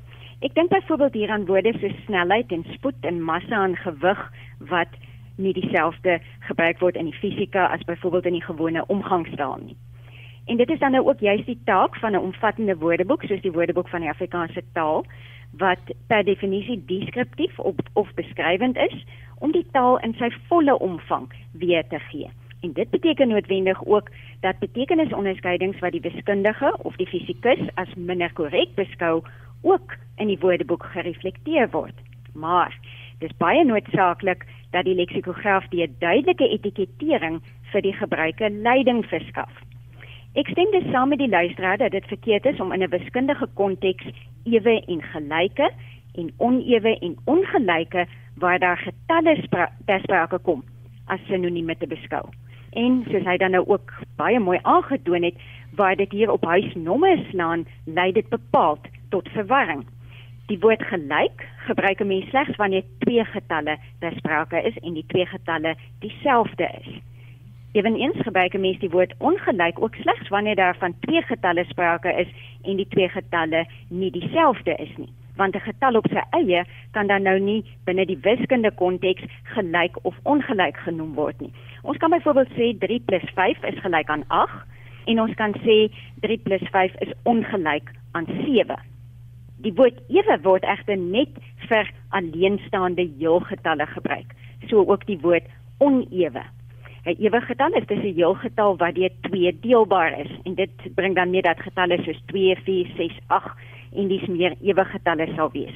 Ek 0.40 0.54
dink 0.54 0.70
byvoorbeeld 0.70 1.14
hier 1.14 1.30
aan 1.30 1.47
woorde 1.47 1.73
so 1.80 1.88
snelheid 2.04 2.52
en 2.52 2.64
spoed 2.75 3.00
en 3.00 3.23
massa 3.23 3.64
en 3.64 3.76
gewig 3.76 4.20
wat 4.58 4.88
nie 5.38 5.52
dieselfde 5.52 6.18
gebruik 6.50 6.80
word 6.80 6.97
in 6.97 7.11
die 7.11 7.18
fisika 7.21 7.66
as 7.66 7.85
byvoorbeeld 7.87 8.26
in 8.26 8.38
die 8.38 8.45
gewone 8.45 8.87
omgangstaal 8.87 9.59
nie. 9.62 9.76
En 10.49 10.57
dit 10.57 10.71
is 10.71 10.78
dan 10.78 10.92
nou 10.92 11.07
ook 11.07 11.21
juist 11.21 11.47
die 11.47 11.61
taak 11.64 11.97
van 11.97 12.12
'n 12.12 12.25
omvattende 12.28 12.76
woordeboek 12.76 13.23
soos 13.23 13.40
die 13.40 13.52
Woordeboek 13.52 13.88
van 13.88 14.00
die 14.00 14.09
Afrikaanse 14.09 14.62
taal 14.73 15.04
wat 15.57 15.80
per 16.07 16.25
definisie 16.25 16.85
deskriptief 16.87 17.59
of, 17.59 17.75
of 17.92 18.14
beskrywend 18.14 18.76
is 18.76 19.04
om 19.38 19.52
die 19.52 19.66
taal 19.73 19.99
in 19.99 20.14
sy 20.18 20.30
volle 20.49 20.78
omvang 20.78 21.33
weer 21.52 21.87
te 21.88 21.99
gee. 21.99 22.30
En 22.61 22.73
dit 22.73 22.90
beteken 22.90 23.28
noodwendig 23.28 23.85
ook 23.85 24.11
dat 24.40 24.59
betekenisonderskeidings 24.59 25.78
wat 25.78 25.92
die 25.92 26.00
wiskundige 26.00 26.76
of 26.83 26.97
die 26.97 27.07
fisikus 27.07 27.61
as 27.75 27.95
minder 27.95 28.33
korrek 28.33 28.75
beskou, 28.75 29.23
ook 29.62 29.95
in 30.16 30.26
die 30.26 30.38
woordeboek 30.38 30.85
gereflekteer 30.85 31.71
word. 31.71 31.95
Maar 32.35 32.78
dis 33.18 33.37
baie 33.37 33.64
noodsaaklik 33.64 34.45
dat 34.70 34.84
die 34.84 34.94
leksikograaf 34.94 35.68
die 35.72 35.87
duidelike 35.98 36.48
etikettering 36.48 37.40
vir 37.72 37.82
die 37.82 37.92
gebruiker 37.92 38.50
leiding 38.50 39.04
verskaf. 39.06 39.52
Ek 40.38 40.48
stem 40.52 40.70
dus 40.72 40.90
saam 40.92 41.08
met 41.08 41.18
die 41.18 41.28
luisteraar 41.28 41.78
dat 41.78 41.92
dit 41.92 42.04
verkeerd 42.06 42.46
is 42.46 42.60
om 42.60 42.72
in 42.72 42.82
'n 42.82 42.90
wiskundige 42.90 43.46
konteks 43.54 44.04
ewe 44.44 44.84
en 44.87 45.02
gelyke 45.02 45.70
en 46.14 46.30
onewe 46.37 46.98
en 46.98 47.16
ongelyke 47.25 48.06
waar 48.37 48.58
daar 48.58 48.78
getalle 48.78 49.34
ter 49.87 50.00
sprake 50.00 50.38
kom 50.38 50.64
as 51.06 51.20
sinonieme 51.26 51.76
te 51.76 51.87
beskou. 51.87 52.28
En 52.70 53.04
soos 53.10 53.25
hy 53.25 53.37
dan 53.37 53.50
nou 53.50 53.64
ook 53.66 53.92
baie 54.16 54.40
mooi 54.40 54.58
aangedoen 54.62 55.22
het, 55.22 55.34
waar 55.75 55.96
dit 55.96 56.12
hier 56.12 56.30
op 56.30 56.44
huisnommers 56.44 57.28
slaan, 57.30 57.66
lei 57.84 58.12
dit 58.12 58.28
bepaald 58.28 58.87
tot 59.08 59.28
verwarring. 59.28 59.87
Die 60.49 60.61
woord 60.61 60.83
gelyk 60.83 61.45
gebruik 61.67 62.00
'n 62.00 62.07
mens 62.07 62.28
slegs 62.28 62.57
wanneer 62.57 62.85
twee 62.99 63.25
getalle 63.25 63.76
ter 64.00 64.12
sprake 64.17 64.62
is 64.62 64.76
en 64.83 64.95
die 64.95 65.07
twee 65.07 65.26
getalle 65.26 65.76
dieselfde 66.00 66.69
is. 66.81 66.88
Eweneens 67.73 68.17
gebruik 68.17 68.55
'n 68.55 68.61
mens 68.61 68.78
die 68.78 68.90
woord 68.90 69.14
ongelyk 69.19 69.83
ook 69.83 69.95
slegs 69.95 70.28
wanneer 70.28 70.57
daar 70.57 70.76
van 70.76 70.95
twee 71.00 71.23
getalle 71.23 71.64
sprake 71.64 72.12
is 72.12 72.28
en 72.62 72.76
die 72.76 72.88
twee 72.88 73.09
getalle 73.09 73.67
nie 73.88 74.11
dieselfde 74.11 74.75
is 74.75 74.97
nie 74.97 75.12
want 75.38 75.55
'n 75.55 75.61
getal 75.61 75.97
op 75.97 76.07
sy 76.11 76.23
eie 76.31 76.64
kan 76.90 77.07
dan 77.07 77.23
nou 77.23 77.38
nie 77.38 77.64
binne 77.85 78.07
die 78.07 78.19
wiskundige 78.23 78.75
konteks 78.75 79.23
gelyk 79.43 79.97
of 80.02 80.14
ongelyk 80.23 80.76
genoem 80.76 81.14
word 81.14 81.40
nie. 81.40 81.52
Ons 81.83 81.97
kan 81.97 82.11
byvoorbeeld 82.11 82.52
sê 82.59 82.78
3 82.78 83.02
+ 83.07 83.35
5 83.35 83.64
is 83.64 83.81
gelyk 83.81 84.09
aan 84.09 84.25
8 84.28 84.67
en 85.05 85.21
ons 85.21 85.35
kan 85.35 85.55
sê 85.64 85.90
3 86.21 86.40
+ 86.59 86.71
5 86.71 86.95
is 87.00 87.12
ongelyk 87.23 87.90
aan 88.12 88.26
7. 88.45 88.76
Die 89.64 89.72
woord 89.74 89.98
ewe 90.06 90.36
word 90.44 90.66
egter 90.70 90.98
net 90.98 91.34
vir 91.66 91.88
alleenstaande 92.14 93.08
heelgetalle 93.18 93.88
gebruik, 93.90 94.30
so 94.70 94.84
ook 94.86 95.06
die 95.08 95.18
woord 95.18 95.48
onewe. 95.82 96.44
'n 97.08 97.16
Ewe 97.18 97.40
getal 97.40 97.74
is 97.74 97.88
'n 97.90 98.14
heelgetal 98.14 98.76
wat 98.76 98.94
deur 98.94 99.10
2 99.26 99.52
deelbaar 99.60 100.18
is 100.20 100.30
en 100.44 100.54
dit 100.54 100.94
bring 100.94 101.14
dan 101.14 101.30
net 101.30 101.44
dat 101.44 101.60
getalle 101.60 101.98
soos 102.04 102.20
2, 102.26 102.56
4, 102.64 102.86
6, 102.96 103.18
8 103.26 103.56
en 103.96 104.08
dis 104.08 104.26
meer 104.26 104.54
ewe 104.62 104.84
getalle 104.84 105.26
sal 105.34 105.50
wees. 105.50 105.74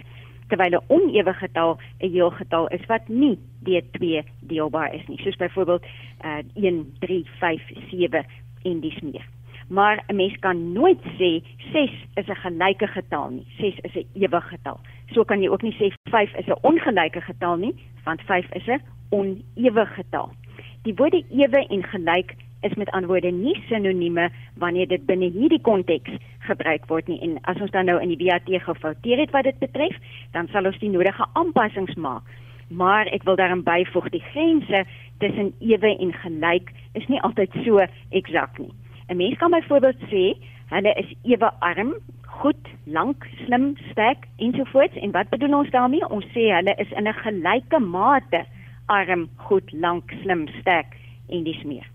Terwyl 0.48 0.78
'n 0.78 0.84
onewe 0.88 1.34
getal 1.34 1.78
'n 2.00 2.10
heel 2.10 2.30
getal 2.30 2.68
is 2.68 2.86
wat 2.86 3.08
nie 3.08 3.38
deur 3.64 3.82
2 3.98 4.22
deelbaar 4.40 4.94
is 4.94 5.06
nie, 5.08 5.18
soos 5.22 5.36
byvoorbeeld 5.36 5.84
uh, 6.24 6.42
1, 6.54 6.92
3, 7.00 7.24
5, 7.40 7.62
7 7.90 8.26
en 8.62 8.80
dis 8.80 9.00
meer. 9.00 9.26
Maar 9.73 10.05
'n 10.07 10.17
mens 10.17 10.37
kan 10.38 10.73
nooit 10.73 11.02
sê 11.19 11.31
6 11.73 11.91
is 12.14 12.26
'n 12.29 12.43
gelyke 12.45 12.87
getal 12.87 13.29
nie. 13.31 13.47
6 13.59 13.79
is 13.79 13.95
'n 13.95 14.07
ewe 14.23 14.41
getal. 14.41 14.79
So 15.12 15.25
kan 15.25 15.43
jy 15.43 15.49
ook 15.49 15.62
nie 15.62 15.76
sê 15.81 15.93
5 16.11 16.35
is 16.35 16.47
'n 16.47 16.62
ongelyke 16.62 17.21
getal 17.21 17.57
nie, 17.57 17.75
want 18.05 18.21
5 18.23 18.52
is 18.52 18.67
'n 18.67 18.83
onewe 19.11 19.87
getal. 19.87 20.31
Die 20.83 20.95
woorde 20.95 21.25
ewe 21.31 21.67
en 21.67 21.83
gelyk 21.83 22.35
is 22.62 22.75
met 22.75 22.91
antwoorde 22.91 23.31
nie 23.31 23.62
sinonieme 23.69 24.31
wanneer 24.55 24.88
dit 24.88 25.07
binne 25.07 25.31
hierdie 25.35 25.61
konteks 25.61 26.11
gebruik 26.38 26.87
word 26.87 27.09
nie 27.11 27.21
en 27.21 27.38
as 27.50 27.61
ons 27.61 27.71
dan 27.71 27.88
nou 27.91 27.99
in 28.02 28.12
die 28.14 28.26
WAT 28.26 28.47
gefouteer 28.67 29.19
het 29.19 29.31
wat 29.31 29.45
dit 29.45 29.59
betref 29.59 29.97
dan 30.33 30.49
sal 30.49 30.67
ons 30.71 30.79
die 30.79 30.91
nodige 30.91 31.26
aanpassings 31.33 31.95
maak 31.95 32.23
maar 32.69 33.07
ek 33.07 33.26
wil 33.29 33.37
daarin 33.37 33.64
byvoeg 33.67 34.09
die 34.14 34.25
grense 34.31 34.85
tussen 35.19 35.52
ewe 35.59 35.97
en 35.99 36.14
gelyk 36.23 36.71
is 36.99 37.07
nie 37.09 37.21
altyd 37.21 37.50
so 37.64 37.83
eksak 38.11 38.59
nie 38.59 38.73
'n 39.12 39.16
mens 39.16 39.37
kan 39.38 39.50
byvoorbeeld 39.50 40.00
sê 40.11 40.25
hulle 40.75 40.92
is 41.02 41.14
ewe 41.23 41.50
arm 41.61 41.95
goed 42.40 42.69
lank 42.85 43.28
slim 43.45 43.76
sterk 43.90 44.26
ensovoorts 44.37 44.97
en 44.97 45.11
wat 45.11 45.28
bedoel 45.28 45.54
ons 45.59 45.71
daarmee 45.71 46.09
ons 46.09 46.26
sê 46.35 46.49
hulle 46.57 46.75
is 46.85 46.90
in 46.90 47.09
'n 47.09 47.21
gelyke 47.25 47.78
mate 47.78 48.45
arm 48.87 49.28
goed 49.37 49.73
lank 49.73 50.12
slim 50.23 50.49
sterk 50.61 50.97
en 51.28 51.45
dis 51.45 51.62
meer 51.62 51.87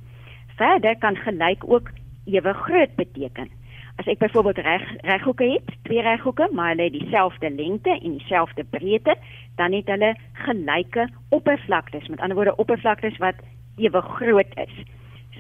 Verder 0.58 0.96
kan 0.98 1.16
gelyk 1.16 1.64
ook 1.70 1.90
ewe 2.26 2.54
groot 2.54 2.96
beteken. 2.96 3.50
As 3.98 4.08
ek 4.10 4.18
byvoorbeeld 4.22 4.58
reg 4.66 4.86
reghoeke 5.06 5.46
het, 5.52 5.70
twee 5.86 6.02
reghoeke, 6.02 6.50
maar 6.52 6.70
hulle 6.74 6.88
het 6.90 6.94
dieselfde 6.94 7.50
lengte 7.50 7.94
en 7.94 8.18
dieselfde 8.18 8.64
breedte, 8.64 9.16
dan 9.56 9.74
het 9.74 9.90
hulle 9.90 10.16
gelyke 10.34 11.08
oppervlaktes. 11.30 12.08
Met 12.08 12.20
ander 12.20 12.38
woorde 12.38 12.56
oppervlaktes 12.56 13.18
wat 13.18 13.42
ewe 13.78 14.02
groot 14.02 14.58
is. 14.66 14.74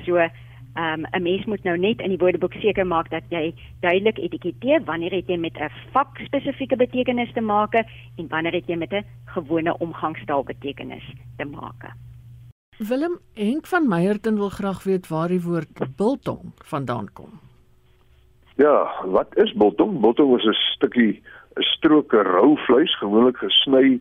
So, 0.05 0.29
ehm 0.77 1.05
um, 1.05 1.05
'n 1.11 1.21
mens 1.21 1.45
moet 1.45 1.63
nou 1.63 1.77
net 1.77 2.01
in 2.01 2.09
die 2.09 2.17
woordeboek 2.17 2.53
seker 2.53 2.85
maak 2.85 3.09
dat 3.09 3.23
jy 3.29 3.53
duidelik 3.81 4.17
etiketeer 4.17 4.83
wanneer 4.85 5.11
het 5.11 5.27
jy 5.27 5.37
met 5.37 5.57
'n 5.57 5.71
vak 5.91 6.17
spesifieke 6.25 6.75
betekenis 6.75 7.33
te 7.33 7.41
maak 7.41 7.73
en 7.73 8.27
wanneer 8.27 8.53
het 8.53 8.67
jy 8.67 8.75
met 8.75 8.93
'n 8.93 9.05
gewone 9.25 9.77
omgangstaal 9.77 10.43
betekenis 10.43 11.03
te 11.37 11.45
maak. 11.45 11.91
Willem 12.77 13.17
Henk 13.33 13.65
van 13.67 13.87
Meyerton 13.87 14.35
wil 14.35 14.49
graag 14.49 14.83
weet 14.83 15.07
waar 15.07 15.27
die 15.27 15.41
woord 15.41 15.95
biltong 15.97 16.53
vandaan 16.65 17.07
kom. 17.13 17.39
Ja, 18.55 19.05
wat 19.05 19.37
is 19.37 19.53
biltong? 19.53 19.99
Biltong 19.99 20.37
is 20.37 20.45
'n 20.45 20.53
stukkie 20.53 21.21
'n 21.55 21.61
stroke 21.61 22.21
rou 22.21 22.57
vleis, 22.57 22.97
gewoonlik 22.97 23.37
gesny 23.37 23.99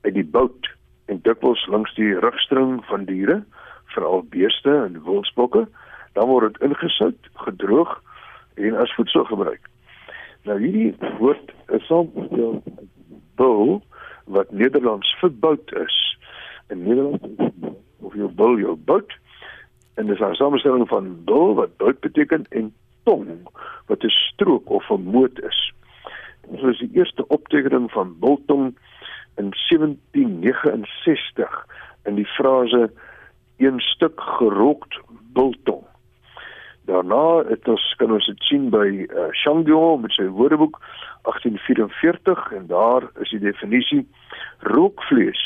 uit 0.00 0.14
die 0.14 0.24
bout 0.24 0.70
en 1.06 1.18
dikwels 1.22 1.66
langs 1.66 1.94
die 1.94 2.18
rugstring 2.18 2.84
van 2.84 3.04
diere, 3.04 3.44
veral 3.84 4.22
beeste 4.22 4.70
en 4.70 5.02
wildsbokke. 5.04 5.68
Dan 6.16 6.30
word 6.32 6.54
dit 6.54 6.62
ingesout, 6.70 7.28
gedroog 7.44 7.90
en 8.54 8.76
as 8.80 8.94
voedsel 8.96 9.24
gebruik. 9.28 9.68
Nou 10.48 10.56
hierdie 10.62 10.94
woord 11.18 11.52
is 11.76 11.84
saamgestel 11.90 12.62
bil 13.36 13.82
wat 14.24 14.50
Nederlands 14.50 15.10
vir 15.20 15.32
bout 15.44 15.72
is. 15.76 15.96
In 16.72 16.86
Nederland 16.86 17.20
of 18.00 18.14
jou 18.16 18.30
bil 18.32 18.58
jou 18.62 18.76
bout 18.88 19.12
en 20.00 20.06
dis 20.08 20.20
'n 20.20 20.34
samestelling 20.40 20.88
van 20.88 21.24
bil 21.24 21.54
wat 21.54 21.76
bout 21.76 22.00
beteken 22.00 22.46
en 22.48 22.72
tong 23.04 23.48
wat 23.86 24.04
'n 24.04 24.10
strook 24.10 24.70
of 24.70 24.90
'n 24.90 25.02
moot 25.02 25.42
is. 25.42 25.72
Dit 26.48 26.62
is 26.62 26.78
die 26.78 26.90
eerste 26.92 27.28
optekening 27.28 27.90
van 27.90 28.16
biltong 28.18 28.78
in 29.36 29.52
1769 29.68 31.66
in 32.04 32.14
die 32.14 32.26
frase 32.26 32.90
een 33.56 33.80
stuk 33.80 34.20
gerokt 34.20 35.00
biltong. 35.32 35.84
Daarna 36.86 37.42
het 37.48 37.68
ons 37.68 37.94
kan 37.98 38.12
ons 38.12 38.26
dit 38.26 38.42
sien 38.46 38.68
by 38.70 38.86
uh, 38.86 39.06
eh, 39.10 39.30
Shangyo 39.34 39.96
met 39.98 40.12
sy 40.14 40.28
woordeboek 40.30 40.78
1844 41.26 42.52
en 42.52 42.66
daar 42.70 43.08
is 43.20 43.30
die 43.34 43.42
definisie 43.42 44.04
rookvlees 44.70 45.42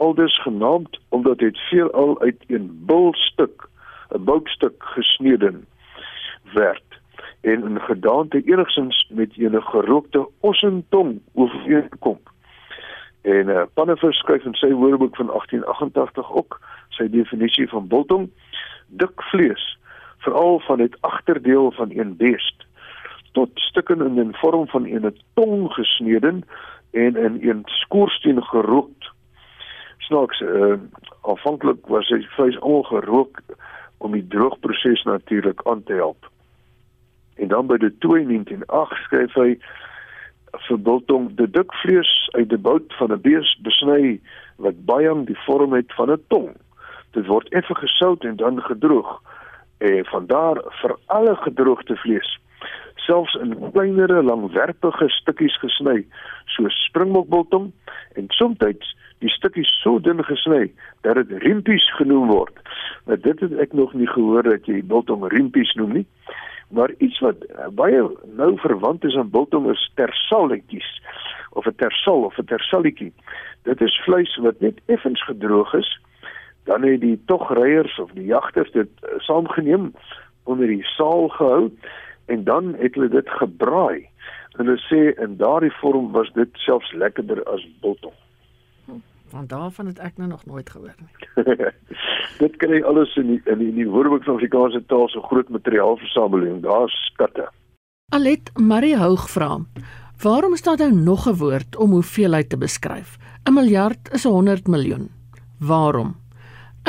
aldus 0.00 0.38
genaamd 0.42 1.00
omdat 1.08 1.38
dit 1.38 1.58
veelal 1.68 2.20
uit 2.20 2.40
'n 2.48 2.70
bulstuk, 2.88 3.68
'n 4.08 4.24
boutstuk 4.24 4.82
gesnede 4.96 5.52
werd 6.54 6.88
en 7.40 7.64
in 7.64 7.80
gedaante 7.80 8.42
enigsins 8.44 9.10
met 9.12 9.36
'n 9.36 9.60
gerookte 9.60 10.28
ossentong 10.40 11.20
ooreenkom. 11.34 12.18
En 13.22 13.48
uh, 13.48 13.62
Pannevis 13.74 14.16
skryf 14.18 14.44
in 14.44 14.54
sy 14.54 14.72
woordeboek 14.72 15.16
van 15.16 15.26
1888 15.26 16.32
ook 16.32 16.60
sy 16.88 17.08
definisie 17.10 17.68
van 17.68 17.88
biltong: 17.88 18.30
dik 18.86 19.22
vlees, 19.22 19.78
veral 20.24 20.60
van 20.60 20.78
dit 20.78 20.96
agterdeel 21.00 21.72
van 21.72 21.90
een 21.90 22.16
beest 22.16 22.66
tot 23.32 23.50
stukke 23.54 23.94
in 23.94 24.18
'n 24.20 24.34
vorm 24.42 24.66
van 24.68 24.84
'n 24.86 25.16
tong 25.34 25.72
gesnede 25.72 26.42
en 26.90 27.16
in 27.16 27.40
'n 27.40 27.62
skoorsteen 27.64 28.42
gerook 28.42 29.00
snaaks 30.10 30.40
uh, 30.40 30.74
aanvanklik 31.22 31.86
was 31.86 32.08
hy 32.10 32.18
vleis 32.34 32.58
almal 32.60 32.82
gerook 32.88 33.42
om 34.02 34.16
die 34.16 34.26
droogproses 34.32 35.02
natuurlik 35.06 35.60
aan 35.70 35.82
te 35.86 35.92
help. 35.92 36.26
En 37.38 37.48
dan 37.52 37.68
by 37.70 37.76
die 37.78 37.92
21908 38.02 39.04
skryf 39.04 39.36
hy 39.38 39.50
vir 40.66 40.80
biltong 40.88 41.28
die 41.38 41.46
dik 41.46 41.74
vlees 41.82 42.10
uit 42.34 42.48
die 42.50 42.58
bout 42.58 42.96
van 42.98 43.14
'n 43.14 43.22
bees 43.22 43.52
besny 43.62 44.18
wat 44.58 44.82
baie 44.88 45.14
die 45.30 45.38
vorm 45.46 45.78
het 45.78 45.94
van 45.94 46.10
'n 46.10 46.24
tong. 46.34 46.50
Dit 47.14 47.26
word 47.26 47.48
effe 47.54 47.74
gesout 47.74 48.24
en 48.24 48.36
dan 48.36 48.62
gedroog 48.62 49.20
en 49.80 50.04
van 50.12 50.26
daar 50.26 50.60
vir 50.82 50.96
alle 51.06 51.34
gedroogde 51.44 51.96
vlees 52.04 52.38
selfs 53.10 53.34
in 53.34 53.56
kleinere 53.72 54.22
langwerpige 54.22 55.08
stukkies 55.08 55.56
gesny 55.62 56.04
soos 56.54 56.76
springbokbiltong 56.86 57.70
en 58.20 58.28
soms 58.36 58.60
die 59.20 59.32
stukkies 59.32 59.70
so 59.82 59.98
dun 60.00 60.22
gesny 60.24 60.68
dat 61.04 61.18
dit 61.20 61.32
riempies 61.44 61.86
genoem 61.98 62.30
word. 62.32 62.56
Nou 63.08 63.18
dit 63.20 63.40
het 63.44 63.56
ek 63.64 63.74
nog 63.76 63.92
nie 63.98 64.08
gehoor 64.08 64.46
dat 64.48 64.68
jy 64.68 64.80
biltong 64.92 65.26
riempies 65.32 65.72
noem 65.80 65.98
nie. 66.00 66.06
Maar 66.70 66.92
iets 67.02 67.18
wat 67.24 67.42
baie 67.76 68.04
nou 68.38 68.52
verwant 68.62 69.04
is 69.04 69.16
aan 69.18 69.32
biltong 69.34 69.68
is 69.72 69.82
tersalletjies 70.00 70.90
of 71.58 71.66
'n 71.66 71.76
tersal 71.76 72.24
of 72.30 72.38
'n 72.38 72.46
tersalletjie. 72.46 73.12
Dit 73.62 73.80
is 73.80 74.00
vleis 74.04 74.36
wat 74.36 74.60
net 74.60 74.80
effens 74.86 75.24
gedroog 75.24 75.74
is. 75.74 75.90
Dan 76.64 76.82
het 76.82 77.00
die 77.00 77.20
togryers 77.26 77.98
of 77.98 78.10
die 78.10 78.24
jagters 78.24 78.72
dit 78.72 78.90
uh, 79.02 79.18
saamgeneem 79.18 79.92
onder 80.44 80.66
die 80.66 80.84
saal 80.84 81.28
gehou 81.28 81.70
en 82.26 82.44
dan 82.44 82.74
het 82.78 82.94
hulle 82.94 83.08
dit 83.08 83.30
gebraai. 83.30 84.08
En 84.58 84.66
hulle 84.66 84.80
sê 84.88 85.22
in 85.22 85.36
daardie 85.36 85.72
vorm 85.80 86.12
was 86.12 86.32
dit 86.32 86.48
selfs 86.66 86.92
lekkerder 86.92 87.42
as 87.44 87.66
biltong. 87.80 88.14
Want 89.30 89.48
daarvan 89.48 89.86
het 89.86 89.98
ek 90.02 90.16
nou 90.18 90.28
nog 90.28 90.42
nooit 90.46 90.70
gehoor 90.70 90.94
nie. 90.98 91.14
Dit 92.42 92.56
kry 92.58 92.80
alles 92.82 93.14
in 93.20 93.28
die, 93.30 93.40
in 93.46 93.60
die, 93.62 93.70
die 93.76 93.86
Woordeboek 93.88 94.24
van 94.26 94.40
Afrikaanse 94.40 94.82
taal 94.90 95.06
so 95.12 95.22
groot 95.22 95.48
materiaalversameling. 95.54 96.62
Daar's 96.66 96.96
skatte. 97.12 97.46
Alet 98.16 98.50
Marie 98.58 98.96
Houg 98.98 99.28
vra: 99.30 99.58
Waarom 100.22 100.56
staan 100.56 100.76
daar 100.76 100.94
nog 100.94 101.28
'n 101.28 101.38
woord 101.38 101.76
om 101.76 101.90
hoeveelheid 101.90 102.48
te 102.48 102.58
beskryf? 102.58 103.18
'n 103.44 103.54
Miljard 103.54 104.10
is 104.12 104.24
100 104.24 104.66
miljoen. 104.66 105.10
Waarom? 105.58 106.19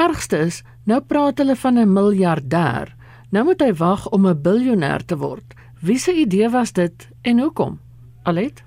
Ergste 0.02 0.38
is, 0.48 0.62
nou 0.90 0.98
praat 1.06 1.38
hulle 1.42 1.56
van 1.64 1.78
'n 1.78 1.94
miljardêr. 1.94 2.88
Nou 3.32 3.44
moet 3.46 3.62
hy 3.62 3.74
wag 3.74 4.10
om 4.10 4.26
'n 4.28 4.42
biljoenêr 4.48 5.04
te 5.06 5.18
word. 5.18 5.54
Wie 5.82 5.98
se 5.98 6.14
idee 6.14 6.50
was 6.50 6.72
dit 6.74 7.10
en 7.22 7.40
hoekom? 7.40 7.80
Alet? 8.24 8.64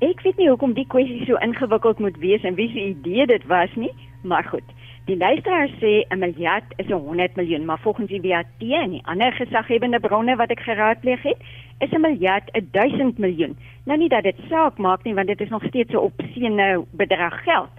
Ek 0.00 0.20
weet 0.22 0.36
nie 0.36 0.48
hoekom 0.48 0.72
die 0.72 0.86
kwessie 0.86 1.24
so 1.26 1.36
ingewikkeld 1.36 1.98
moet 1.98 2.16
wees 2.16 2.42
en 2.42 2.54
wie 2.54 2.68
se 2.68 2.80
idee 2.86 3.26
dit 3.26 3.44
was 3.46 3.74
nie, 3.74 3.92
maar 4.22 4.44
goed. 4.44 4.68
Die 5.04 5.16
luisteraar 5.16 5.68
sê 5.68 5.92
'n 6.08 6.18
miljard 6.18 6.64
is 6.76 6.86
100 6.86 7.36
miljoen, 7.36 7.64
maar 7.64 7.78
volgens 7.78 8.08
die 8.08 8.20
WAT 8.20 8.46
en 8.58 8.90
die 8.90 9.06
ander 9.06 9.32
gesaghebende 9.32 10.00
bronne 10.00 10.36
wat 10.36 10.50
ek 10.50 10.60
geraadpleeg 10.60 11.22
het, 11.22 11.38
is 11.78 11.90
'n 11.92 12.00
miljard 12.00 12.50
1000 12.72 13.18
miljoen. 13.18 13.56
Nou 13.84 13.98
nie 13.98 14.08
dat 14.08 14.22
dit 14.22 14.36
saak 14.48 14.78
maak 14.78 15.02
nie, 15.04 15.14
want 15.14 15.26
dit 15.26 15.40
is 15.40 15.48
nog 15.48 15.64
steeds 15.64 15.92
'n 15.92 15.96
opseene 15.96 16.84
bedrag 16.90 17.42
geld. 17.42 17.70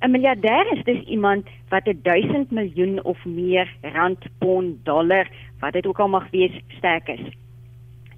'n 0.00 0.10
Miljardêr 0.10 0.72
is 0.72 0.84
dus 0.84 1.02
iemand 1.04 1.46
wat 1.68 1.84
1000 2.02 2.50
miljoen 2.50 3.04
of 3.04 3.24
meer 3.24 3.76
rand, 3.80 4.18
pond, 4.38 4.84
dollar, 4.84 5.28
wat 5.58 5.72
dit 5.72 5.86
ook 5.86 6.00
al 6.00 6.08
mag 6.08 6.30
wees, 6.30 6.60
sterk 6.68 7.08
is. 7.08 7.26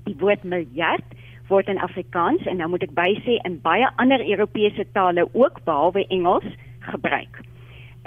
Die 0.04 0.16
woord 0.18 0.42
miljard 0.42 1.04
word 1.48 1.68
in 1.68 1.78
Afrikaans 1.78 2.46
en 2.46 2.56
nou 2.56 2.68
moet 2.70 2.82
ek 2.86 2.94
bysê 2.94 3.38
in 3.42 3.58
baie 3.64 3.88
ander 3.96 4.22
Europese 4.28 4.86
tale 4.92 5.26
ook 5.32 5.64
behalwe 5.64 6.06
Engels 6.06 6.46
gebruik. 6.78 7.40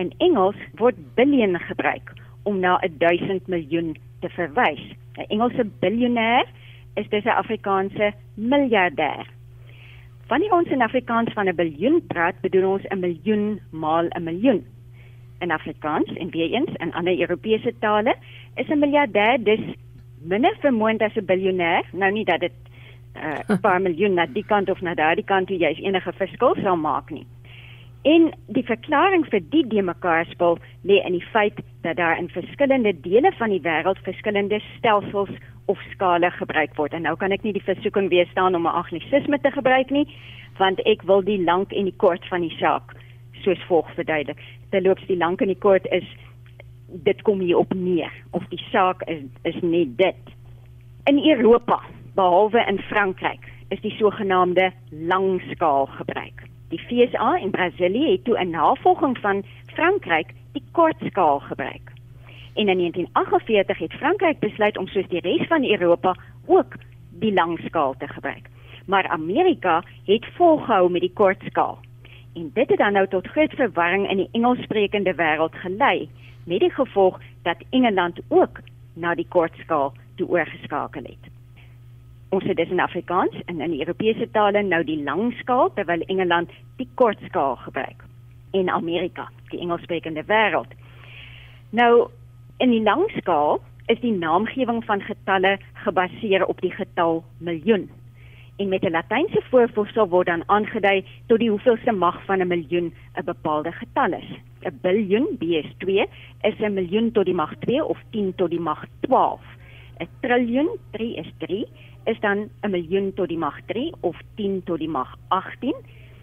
In 0.01 0.13
Engels 0.17 0.59
word 0.79 0.95
billion 1.15 1.59
gebruik 1.59 2.13
om 2.43 2.59
na 2.59 2.79
1000 2.97 3.47
miljoen 3.47 3.95
te 4.21 4.29
verwys. 4.29 4.83
'n 5.17 5.27
Engelse 5.27 5.67
biljoenêr 5.79 6.47
is 6.95 7.09
dus 7.09 7.23
'n 7.23 7.39
Afrikaanse 7.43 8.13
miljardêr. 8.35 9.25
Wanneer 10.27 10.53
ons 10.57 10.69
in 10.73 10.81
Afrikaans 10.81 11.33
van 11.33 11.47
'n 11.47 11.55
biljoen 11.55 12.01
praat, 12.07 12.41
bedoel 12.41 12.69
ons 12.69 12.85
'n 12.89 12.99
miljoen 12.99 13.59
maal 13.69 14.05
'n 14.09 14.23
miljoen. 14.23 14.65
In 15.39 15.51
Afrikaans 15.51 16.13
en 16.13 16.29
weer 16.29 16.51
eens 16.51 16.73
in 16.73 16.93
ander 16.93 17.19
Europese 17.19 17.73
tale 17.79 18.15
is 18.55 18.67
'n 18.67 18.79
miljardêr 18.79 19.43
dus 19.43 19.75
minder 20.21 20.55
vermoënd 20.59 21.01
as 21.01 21.15
'n 21.15 21.25
biljoenêr. 21.25 21.83
Nou 21.91 22.11
nie 22.11 22.25
dat 22.25 22.39
dit 22.39 22.51
'n 23.13 23.51
uh, 23.51 23.59
paar 23.65 23.81
miljoen 23.81 24.13
na 24.13 24.25
die 24.25 24.45
kant 24.45 24.69
of 24.69 24.81
na 24.81 24.93
daardie 24.93 25.25
kant 25.25 25.47
toe 25.47 25.57
jy 25.57 25.73
enige 25.81 26.13
verskil 26.13 26.55
sal 26.61 26.75
maak 26.77 27.09
nie. 27.09 27.27
En 28.05 28.27
die 28.53 28.63
verklaring 28.65 29.23
vir 29.31 29.41
die 29.49 29.63
de 29.67 29.81
mekaar 29.81 30.27
spel 30.29 30.59
lê 30.85 30.99
in 31.01 31.15
die 31.17 31.27
feit 31.33 31.57
dat 31.81 31.97
daar 31.97 32.19
in 32.21 32.29
verskillende 32.29 32.93
dele 33.01 33.31
van 33.39 33.49
die 33.49 33.61
wêreld 33.65 34.01
verskillende 34.05 34.59
stelsels 34.75 35.31
of 35.65 35.81
skale 35.93 36.29
gebruik 36.31 36.75
word. 36.77 36.93
En 36.93 37.01
nou 37.01 37.15
kan 37.17 37.33
ek 37.33 37.41
nie 37.41 37.55
die 37.55 37.65
versoeking 37.65 38.11
weerstaan 38.13 38.55
om 38.55 38.67
'n 38.69 38.77
anglisisme 38.81 39.41
te 39.41 39.51
gebruik 39.51 39.89
nie, 39.89 40.05
want 40.57 40.85
ek 40.85 41.01
wil 41.01 41.23
die 41.23 41.41
lank 41.43 41.73
en 41.73 41.89
die 41.89 41.97
kort 41.97 42.25
van 42.29 42.41
die 42.41 42.55
saak 42.59 42.93
soos 43.41 43.65
volg 43.67 43.89
verduidelik. 43.97 44.41
Terloops 44.69 45.07
die 45.07 45.17
lank 45.17 45.41
en 45.41 45.47
die 45.47 45.63
kort 45.67 45.87
is 45.91 46.05
dit 46.87 47.21
kom 47.21 47.39
hier 47.39 47.57
op 47.57 47.73
neer 47.73 48.13
of 48.31 48.43
die 48.49 48.63
saak 48.71 49.01
is 49.09 49.23
is 49.41 49.61
net 49.61 49.97
dit. 49.97 50.23
In 51.05 51.17
Europa 51.29 51.81
behalwe 52.15 52.65
in 52.67 52.79
Frankryk 52.79 53.49
is 53.69 53.81
die 53.81 53.95
sogenaamde 53.97 54.71
langskaal 54.89 55.85
gebruik. 55.85 56.45
Die 56.69 56.79
FSA 56.79 57.39
en 57.39 57.51
Brasilië 57.51 58.11
het 58.11 58.23
toe 58.23 58.39
'n 58.39 58.49
navolging 58.49 59.17
van 59.17 59.43
Frankryk 59.65 60.33
die 60.51 60.63
kortskaal 60.71 61.39
gebruik. 61.39 61.91
En 62.53 62.67
in 62.67 62.77
1948 62.77 63.77
het 63.77 63.93
Frankryk 63.93 64.39
besluit 64.39 64.77
om 64.77 64.87
soos 64.87 65.07
die 65.07 65.19
res 65.19 65.47
van 65.47 65.69
Europa 65.69 66.15
ook 66.45 66.73
die 67.09 67.33
langskaal 67.33 67.95
te 67.97 68.07
gebruik. 68.07 68.49
Maar 68.85 69.07
Amerika 69.07 69.83
het 70.05 70.25
volgehou 70.25 70.91
met 70.91 71.01
die 71.01 71.13
kortskaal. 71.13 71.79
En 72.33 72.51
dit 72.53 72.69
het 72.69 72.77
dan 72.77 72.93
nou 72.93 73.07
tot 73.07 73.27
groot 73.27 73.51
verwarring 73.51 74.09
in 74.09 74.17
die 74.17 74.29
Engelssprekende 74.31 75.13
wêreld 75.13 75.55
gelei, 75.55 76.09
met 76.45 76.59
die 76.59 76.71
gevolg 76.71 77.21
dat 77.41 77.63
Engeland 77.69 78.19
ook 78.27 78.59
na 78.93 79.15
die 79.15 79.27
kortskaal 79.29 79.93
toe 80.15 80.27
oorgeskakel 80.27 81.03
het 81.03 81.34
ons 82.35 82.47
het 82.49 82.57
dit 82.57 82.71
in 82.71 82.83
Afrikaans 82.83 83.35
en 83.45 83.61
in 83.63 83.71
die 83.71 83.79
Europese 83.85 84.27
tale 84.35 84.63
nou 84.63 84.81
die 84.83 84.99
lang 85.03 85.29
skaal 85.39 85.69
terwyl 85.75 86.03
Engeland 86.11 86.51
die 86.79 86.87
kort 86.99 87.21
skaal 87.29 87.55
gebruik 87.63 88.03
in 88.55 88.69
Amerika, 88.71 89.29
die 89.51 89.59
Engelssprekende 89.63 90.23
wêreld. 90.27 90.71
Nou 91.75 92.07
in 92.63 92.71
die 92.71 92.83
lang 92.83 93.05
skaal 93.19 93.61
is 93.91 94.01
die 94.03 94.13
naamgewing 94.15 94.81
van 94.87 95.03
getalle 95.05 95.57
gebaseer 95.85 96.45
op 96.45 96.59
die 96.63 96.73
getal 96.75 97.23
miljoen. 97.39 97.87
En 98.59 98.69
met 98.69 98.83
'n 98.83 98.91
latynse 98.91 99.41
voorvoegsel 99.49 100.07
word 100.09 100.27
dan 100.27 100.43
aangedui 100.49 101.05
tot 101.27 101.39
die 101.39 101.49
hoeveelste 101.49 101.91
mag 101.91 102.23
van 102.25 102.39
'n 102.41 102.47
miljoen 102.47 102.93
'n 103.15 103.25
bepaalde 103.25 103.71
getal 103.71 104.13
is. 104.13 104.29
'n 104.63 104.79
Biljoen, 104.81 105.27
BS2, 105.39 106.07
is 106.41 106.59
'n 106.59 106.73
miljoen 106.73 107.11
tot 107.11 107.25
die 107.25 107.33
mag 107.33 107.55
2 107.59 107.83
of 107.83 107.99
10 108.09 108.35
tot 108.35 108.49
die 108.49 108.59
mag 108.59 108.85
12. 108.99 109.41
'n 109.99 110.07
Triljoen, 110.19 110.69
3 110.91 111.15
is 111.15 111.31
3 111.37 111.67
is 112.05 112.19
dan 112.19 112.49
'n 112.61 112.71
miljoen 112.71 113.13
tot 113.13 113.27
die 113.27 113.37
mag 113.37 113.59
3 113.65 113.93
of 113.99 114.17
10 114.35 114.63
tot 114.63 114.79
die 114.79 114.89
mag 114.89 115.15
18 115.27 115.73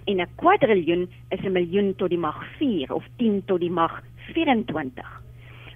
en 0.04 0.20
'n 0.20 0.34
kwadriljoen 0.34 1.10
is 1.28 1.40
'n 1.40 1.52
miljoen 1.52 1.94
tot 1.96 2.08
die 2.08 2.18
mag 2.18 2.44
4 2.58 2.92
of 2.92 3.04
10 3.16 3.42
tot 3.44 3.60
die 3.60 3.70
mag 3.70 4.02
24. 4.16 5.20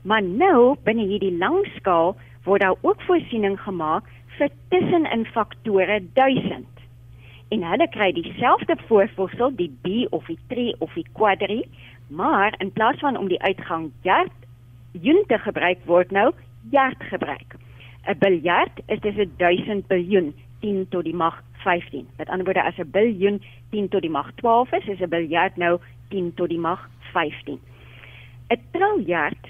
Maar 0.03 0.23
nou 0.23 0.77
binne 0.83 1.07
hierdie 1.07 1.37
langskaal 1.39 2.17
word 2.45 2.61
daar 2.61 2.79
ook 2.81 3.03
voorsiening 3.03 3.61
gemaak 3.61 4.05
vir 4.39 4.51
tussenin 4.69 5.25
faktore 5.25 6.01
1000. 6.13 6.67
En 7.49 7.63
hulle 7.63 7.89
kry 7.89 8.13
dieselfde 8.13 8.77
voorvoegsel, 8.87 9.57
die 9.57 9.71
b 9.83 10.07
of 10.11 10.27
die 10.27 10.39
3 10.47 10.75
of 10.79 10.95
die 10.95 11.07
kwadri, 11.13 11.69
maar 12.09 12.55
in 12.59 12.73
plaas 12.73 12.99
van 12.99 13.17
om 13.17 13.29
die 13.29 13.43
uitgang 13.43 13.91
jart 14.03 14.33
joen 14.93 15.25
te 15.27 15.39
gebruik 15.39 15.79
word 15.85 16.11
nou 16.11 16.33
jart 16.71 17.03
gebruik. 17.11 17.57
'n 18.07 18.19
biljard 18.19 18.81
is 18.87 19.01
dis 19.01 19.17
'n 19.17 19.33
1000 19.37 19.87
biljoen 19.87 20.35
10 20.61 20.87
tot 20.89 21.05
die 21.05 21.15
mag 21.15 21.43
15. 21.65 22.07
Met 22.17 22.29
ander 22.29 22.45
woorde 22.45 22.63
as 22.63 22.79
'n 22.79 22.91
biljoen 22.91 23.43
10 23.71 23.89
tot 23.89 24.01
die 24.01 24.11
mag 24.11 24.31
12 24.35 24.73
is, 24.73 24.87
is 24.87 25.01
'n 25.01 25.09
biljard 25.09 25.57
nou 25.57 25.79
10 26.09 26.35
tot 26.35 26.49
die 26.49 26.59
mag 26.59 26.89
15. 27.13 27.59
'n 28.49 28.61
triljard 28.71 29.45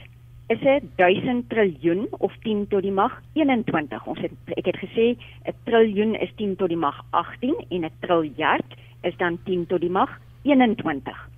is 0.49 0.61
'n 0.61 0.91
1000 0.97 1.49
triljoen 1.49 2.07
of 2.11 2.33
10 2.43 2.67
tot 2.69 2.83
die 2.83 2.93
mag 2.93 3.23
21. 3.33 4.07
Ons 4.07 4.21
het 4.21 4.33
ek 4.47 4.67
het 4.67 4.77
gesê 4.77 5.17
'n 5.45 5.55
triljoen 5.65 6.15
is 6.15 6.33
10 6.37 6.57
tot 6.57 6.69
die 6.69 6.77
mag 6.77 7.05
18 7.11 7.65
en 7.69 7.85
'n 7.85 7.91
triljard 8.01 8.75
is 9.03 9.17
dan 9.17 9.39
10 9.45 9.67
tot 9.67 9.81
die 9.81 9.91
mag 9.91 10.21
21. 10.43 11.29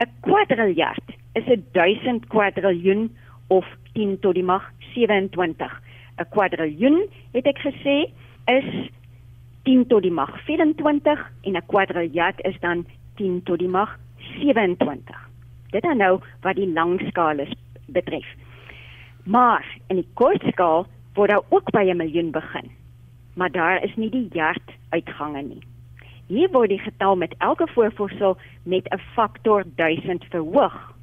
'n 0.00 0.10
kwadriljard 0.20 1.06
is 1.32 1.46
'n 1.46 1.64
1000 1.72 2.26
kwadriljoen 2.26 3.16
of 3.46 3.66
10 3.92 4.18
tot 4.20 4.34
die 4.34 4.44
mag 4.44 4.72
27. 4.94 5.87
'n 6.18 6.28
kwadriljoen 6.30 7.08
het 7.32 7.46
ek 7.46 7.58
gesê 7.58 8.10
is 8.46 8.90
10 9.62 9.86
tot 9.86 10.02
die 10.02 10.12
mag 10.12 10.32
24 10.44 11.30
en 11.42 11.56
'n 11.56 11.66
kwadriljard 11.66 12.40
is 12.44 12.58
dan 12.60 12.86
10 13.16 13.42
tot 13.42 13.58
die 13.58 13.68
mag 13.68 13.98
27. 14.40 15.28
Dit 15.70 15.82
dan 15.82 15.96
nou 15.96 16.20
wat 16.40 16.56
die 16.56 16.72
langskaal 16.72 17.38
is 17.38 17.52
betref. 17.86 18.26
Maar 19.24 19.66
in 19.86 19.96
die 19.96 20.08
kortskaal 20.14 20.86
word 21.14 21.30
daar 21.30 21.44
ook 21.48 21.70
by 21.70 21.84
'n 21.84 21.96
miljoen 21.96 22.30
begin. 22.30 22.70
Maar 23.34 23.50
daar 23.50 23.84
is 23.84 23.96
nie 23.96 24.10
die 24.10 24.28
yard 24.32 24.70
uitgange 24.88 25.42
nie. 25.42 25.62
Hier 26.26 26.50
word 26.50 26.68
die 26.68 26.78
getal 26.78 27.16
met 27.16 27.34
elke 27.38 27.66
voorvoegsel 27.66 28.36
met 28.62 28.88
'n 28.88 29.00
faktor 29.14 29.64
1000 29.74 30.24
verhoog. 30.24 30.94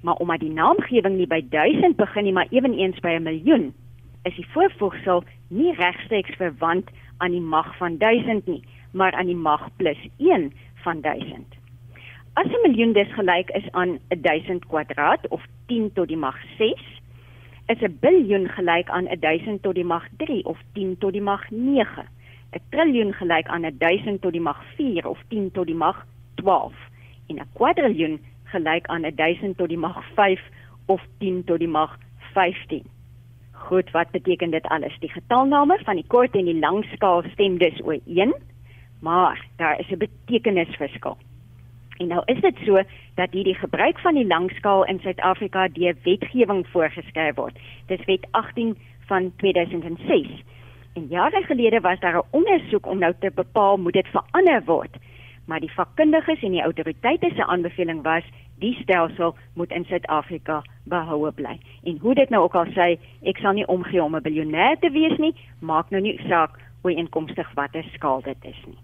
Maar 0.00 0.14
omdat 0.14 0.40
die 0.40 0.50
naamgewing 0.50 1.16
nie 1.16 1.26
by 1.26 1.44
1000 1.48 1.96
begin 1.96 2.24
nie, 2.24 2.32
maar 2.32 2.46
ewenigs 2.50 3.00
by 3.00 3.08
'n 3.08 3.22
miljoen, 3.22 3.74
is 4.22 4.34
die 4.34 4.46
voorvoegsel 4.54 5.24
nie 5.48 5.74
regstreeks 5.74 6.36
verwant 6.36 6.90
aan 7.18 7.30
die 7.30 7.40
mag 7.40 7.76
van 7.76 7.98
1000 7.98 8.46
nie, 8.46 8.62
maar 8.92 9.12
aan 9.12 9.26
die 9.26 9.36
mag 9.36 9.68
plus 9.76 9.98
1 10.18 10.52
van 10.84 11.00
1000. 11.00 11.46
As 12.34 12.46
'n 12.46 12.62
miljoen 12.62 12.92
dus 12.92 13.12
gelyk 13.12 13.50
is 13.50 13.70
aan 13.70 13.98
1000 14.08 14.66
kwadraat 14.66 15.28
of 15.28 15.42
10 15.66 15.92
tot 15.92 16.08
die 16.08 16.16
mag 16.16 16.36
6, 16.58 17.00
is 17.66 17.80
'n 17.80 17.98
biljoen 18.00 18.48
gelyk 18.48 18.88
aan 18.88 19.08
1000 19.20 19.62
tot 19.62 19.74
die 19.74 19.84
mag 19.84 20.08
3 20.16 20.44
of 20.44 20.58
10 20.72 20.98
tot 20.98 21.12
die 21.12 21.22
mag 21.22 21.50
9. 21.50 22.04
'n 22.52 22.60
Triljoen 22.70 23.12
gelyk 23.12 23.46
aan 23.46 23.64
1000 23.78 24.20
tot 24.22 24.32
die 24.32 24.40
mag 24.40 24.64
4 24.76 25.08
of 25.08 25.18
10 25.28 25.50
tot 25.52 25.66
die 25.66 25.74
mag 25.74 26.06
12 26.34 26.74
en 27.28 27.36
'n 27.36 27.48
kwadriljoen 27.52 28.20
gelyk 28.44 28.86
aan 28.86 29.04
1000 29.14 29.56
tot 29.56 29.68
die 29.68 29.78
mag 29.78 30.04
5 30.14 30.40
of 30.86 31.00
10 31.18 31.44
tot 31.44 31.58
die 31.58 31.68
mag 31.68 31.98
15. 32.32 32.84
Goed, 33.62 33.90
wat 33.90 34.10
beteken 34.10 34.50
dit 34.50 34.64
alles? 34.66 34.98
Die 34.98 35.10
getalname 35.10 35.78
van 35.84 35.94
die 35.94 36.06
kort 36.06 36.34
en 36.34 36.44
die 36.44 36.58
lang 36.58 36.82
skaal 36.84 37.22
stem 37.32 37.58
dus 37.58 37.78
ooreen, 37.84 38.34
maar 39.00 39.46
daar 39.56 39.78
is 39.78 39.90
'n 39.90 39.98
betekenisverskil. 39.98 41.16
En 41.96 42.06
nou 42.06 42.22
is 42.24 42.40
dit 42.40 42.56
so 42.64 42.82
dat 43.14 43.30
hierdie 43.30 43.54
gebruik 43.54 43.98
van 43.98 44.14
die 44.14 44.26
langskaal 44.26 44.84
in 44.84 44.98
Suid-Afrika 44.98 45.68
deur 45.68 45.94
wetgewing 46.02 46.66
voorgeskryf 46.66 47.34
word. 47.34 47.58
Dis 47.86 48.04
Wet 48.04 48.26
18 48.30 48.78
van 49.06 49.32
2006. 49.36 50.42
En 50.92 51.06
jare 51.08 51.42
gelede 51.42 51.80
was 51.80 52.00
daar 52.00 52.16
'n 52.16 52.26
ondersoek 52.30 52.86
om 52.86 52.98
nou 52.98 53.14
te 53.18 53.30
bepaal 53.34 53.76
moet 53.76 53.92
dit 53.92 54.06
verander 54.06 54.62
word. 54.64 54.96
Maar 55.46 55.60
die 55.60 55.72
vakkundiges 55.72 56.42
en 56.42 56.50
die 56.50 56.62
autoriteite 56.62 57.30
se 57.34 57.46
aanbeveling 57.46 58.02
was 58.02 58.24
die 58.62 58.74
stelsel 58.82 59.34
moet 59.58 59.74
in 59.74 59.84
Suid-Afrika 59.88 60.62
behoue 60.90 61.32
bly. 61.36 61.58
En 61.82 61.98
hoe 62.02 62.14
dit 62.14 62.30
nou 62.30 62.44
ook 62.46 62.56
al 62.58 62.70
sê, 62.76 62.94
ek 63.26 63.42
sal 63.42 63.58
nie 63.58 63.66
omgee 63.66 64.02
om 64.02 64.16
'n 64.16 64.22
biljoenêr 64.22 64.78
te 64.80 64.90
wees 64.90 65.18
nie, 65.18 65.34
maak 65.60 65.90
nou 65.90 66.00
nie 66.02 66.18
saak 66.28 66.58
hoe 66.82 66.94
inkomstig 66.94 67.54
watter 67.54 67.84
skaal 67.94 68.22
dit 68.22 68.44
is 68.44 68.60
nie. 68.66 68.78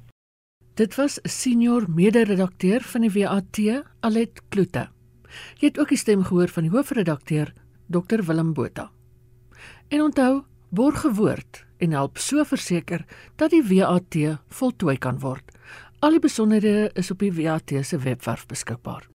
Dit 0.74 0.94
was 0.94 1.18
senior 1.24 1.86
mede-redakteur 1.90 2.80
van 2.80 3.00
die 3.00 3.10
WAT, 3.10 3.58
Alet 4.00 4.42
Kloete. 4.48 4.88
Jy 5.58 5.66
het 5.66 5.78
ook 5.78 5.88
die 5.88 5.98
stem 5.98 6.22
gehoor 6.22 6.48
van 6.48 6.62
die 6.62 6.70
hoofredakteur, 6.70 7.52
Dr 7.88 8.22
Willem 8.26 8.54
Botha. 8.54 8.90
En 9.88 10.02
onthou, 10.02 10.44
borg 10.70 11.00
gewoord 11.00 11.66
en 11.78 11.90
help 11.90 12.18
so 12.18 12.44
verseker 12.44 13.04
dat 13.36 13.50
die 13.50 13.62
WAT 13.62 14.38
voltooi 14.48 14.98
kan 14.98 15.18
word. 15.18 15.50
Al 15.98 16.14
die 16.14 16.22
besonderhede 16.22 16.90
is 16.94 17.10
op 17.10 17.18
die 17.18 17.32
WAT 17.32 17.72
se 17.82 17.98
webwerf 17.98 18.46
beskikbaar. 18.46 19.08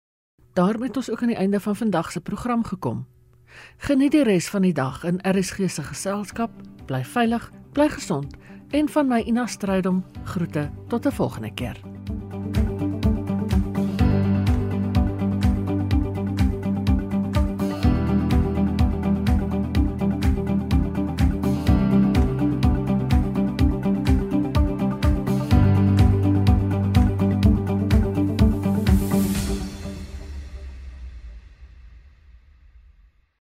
Daarmee 0.53 0.87
het 0.87 0.97
ons 0.97 1.09
ook 1.11 1.21
aan 1.21 1.27
die 1.27 1.37
einde 1.37 1.59
van 1.59 1.75
vandag 1.75 2.11
se 2.11 2.21
program 2.21 2.63
gekom. 2.63 3.07
Geniet 3.77 4.11
die 4.11 4.23
res 4.23 4.49
van 4.49 4.61
die 4.61 4.73
dag 4.73 5.03
in 5.03 5.19
RSG 5.21 5.69
se 5.69 5.83
geselskap. 5.83 6.51
Bly 6.85 7.03
veilig, 7.05 7.51
bly 7.71 7.89
gesond 7.89 8.35
en 8.71 8.89
van 8.89 9.07
my 9.07 9.19
Ina 9.19 9.45
Strydom 9.45 10.03
groete 10.23 10.69
tot 10.87 11.05
'n 11.05 11.11
volgende 11.11 11.53
keer. 11.53 11.79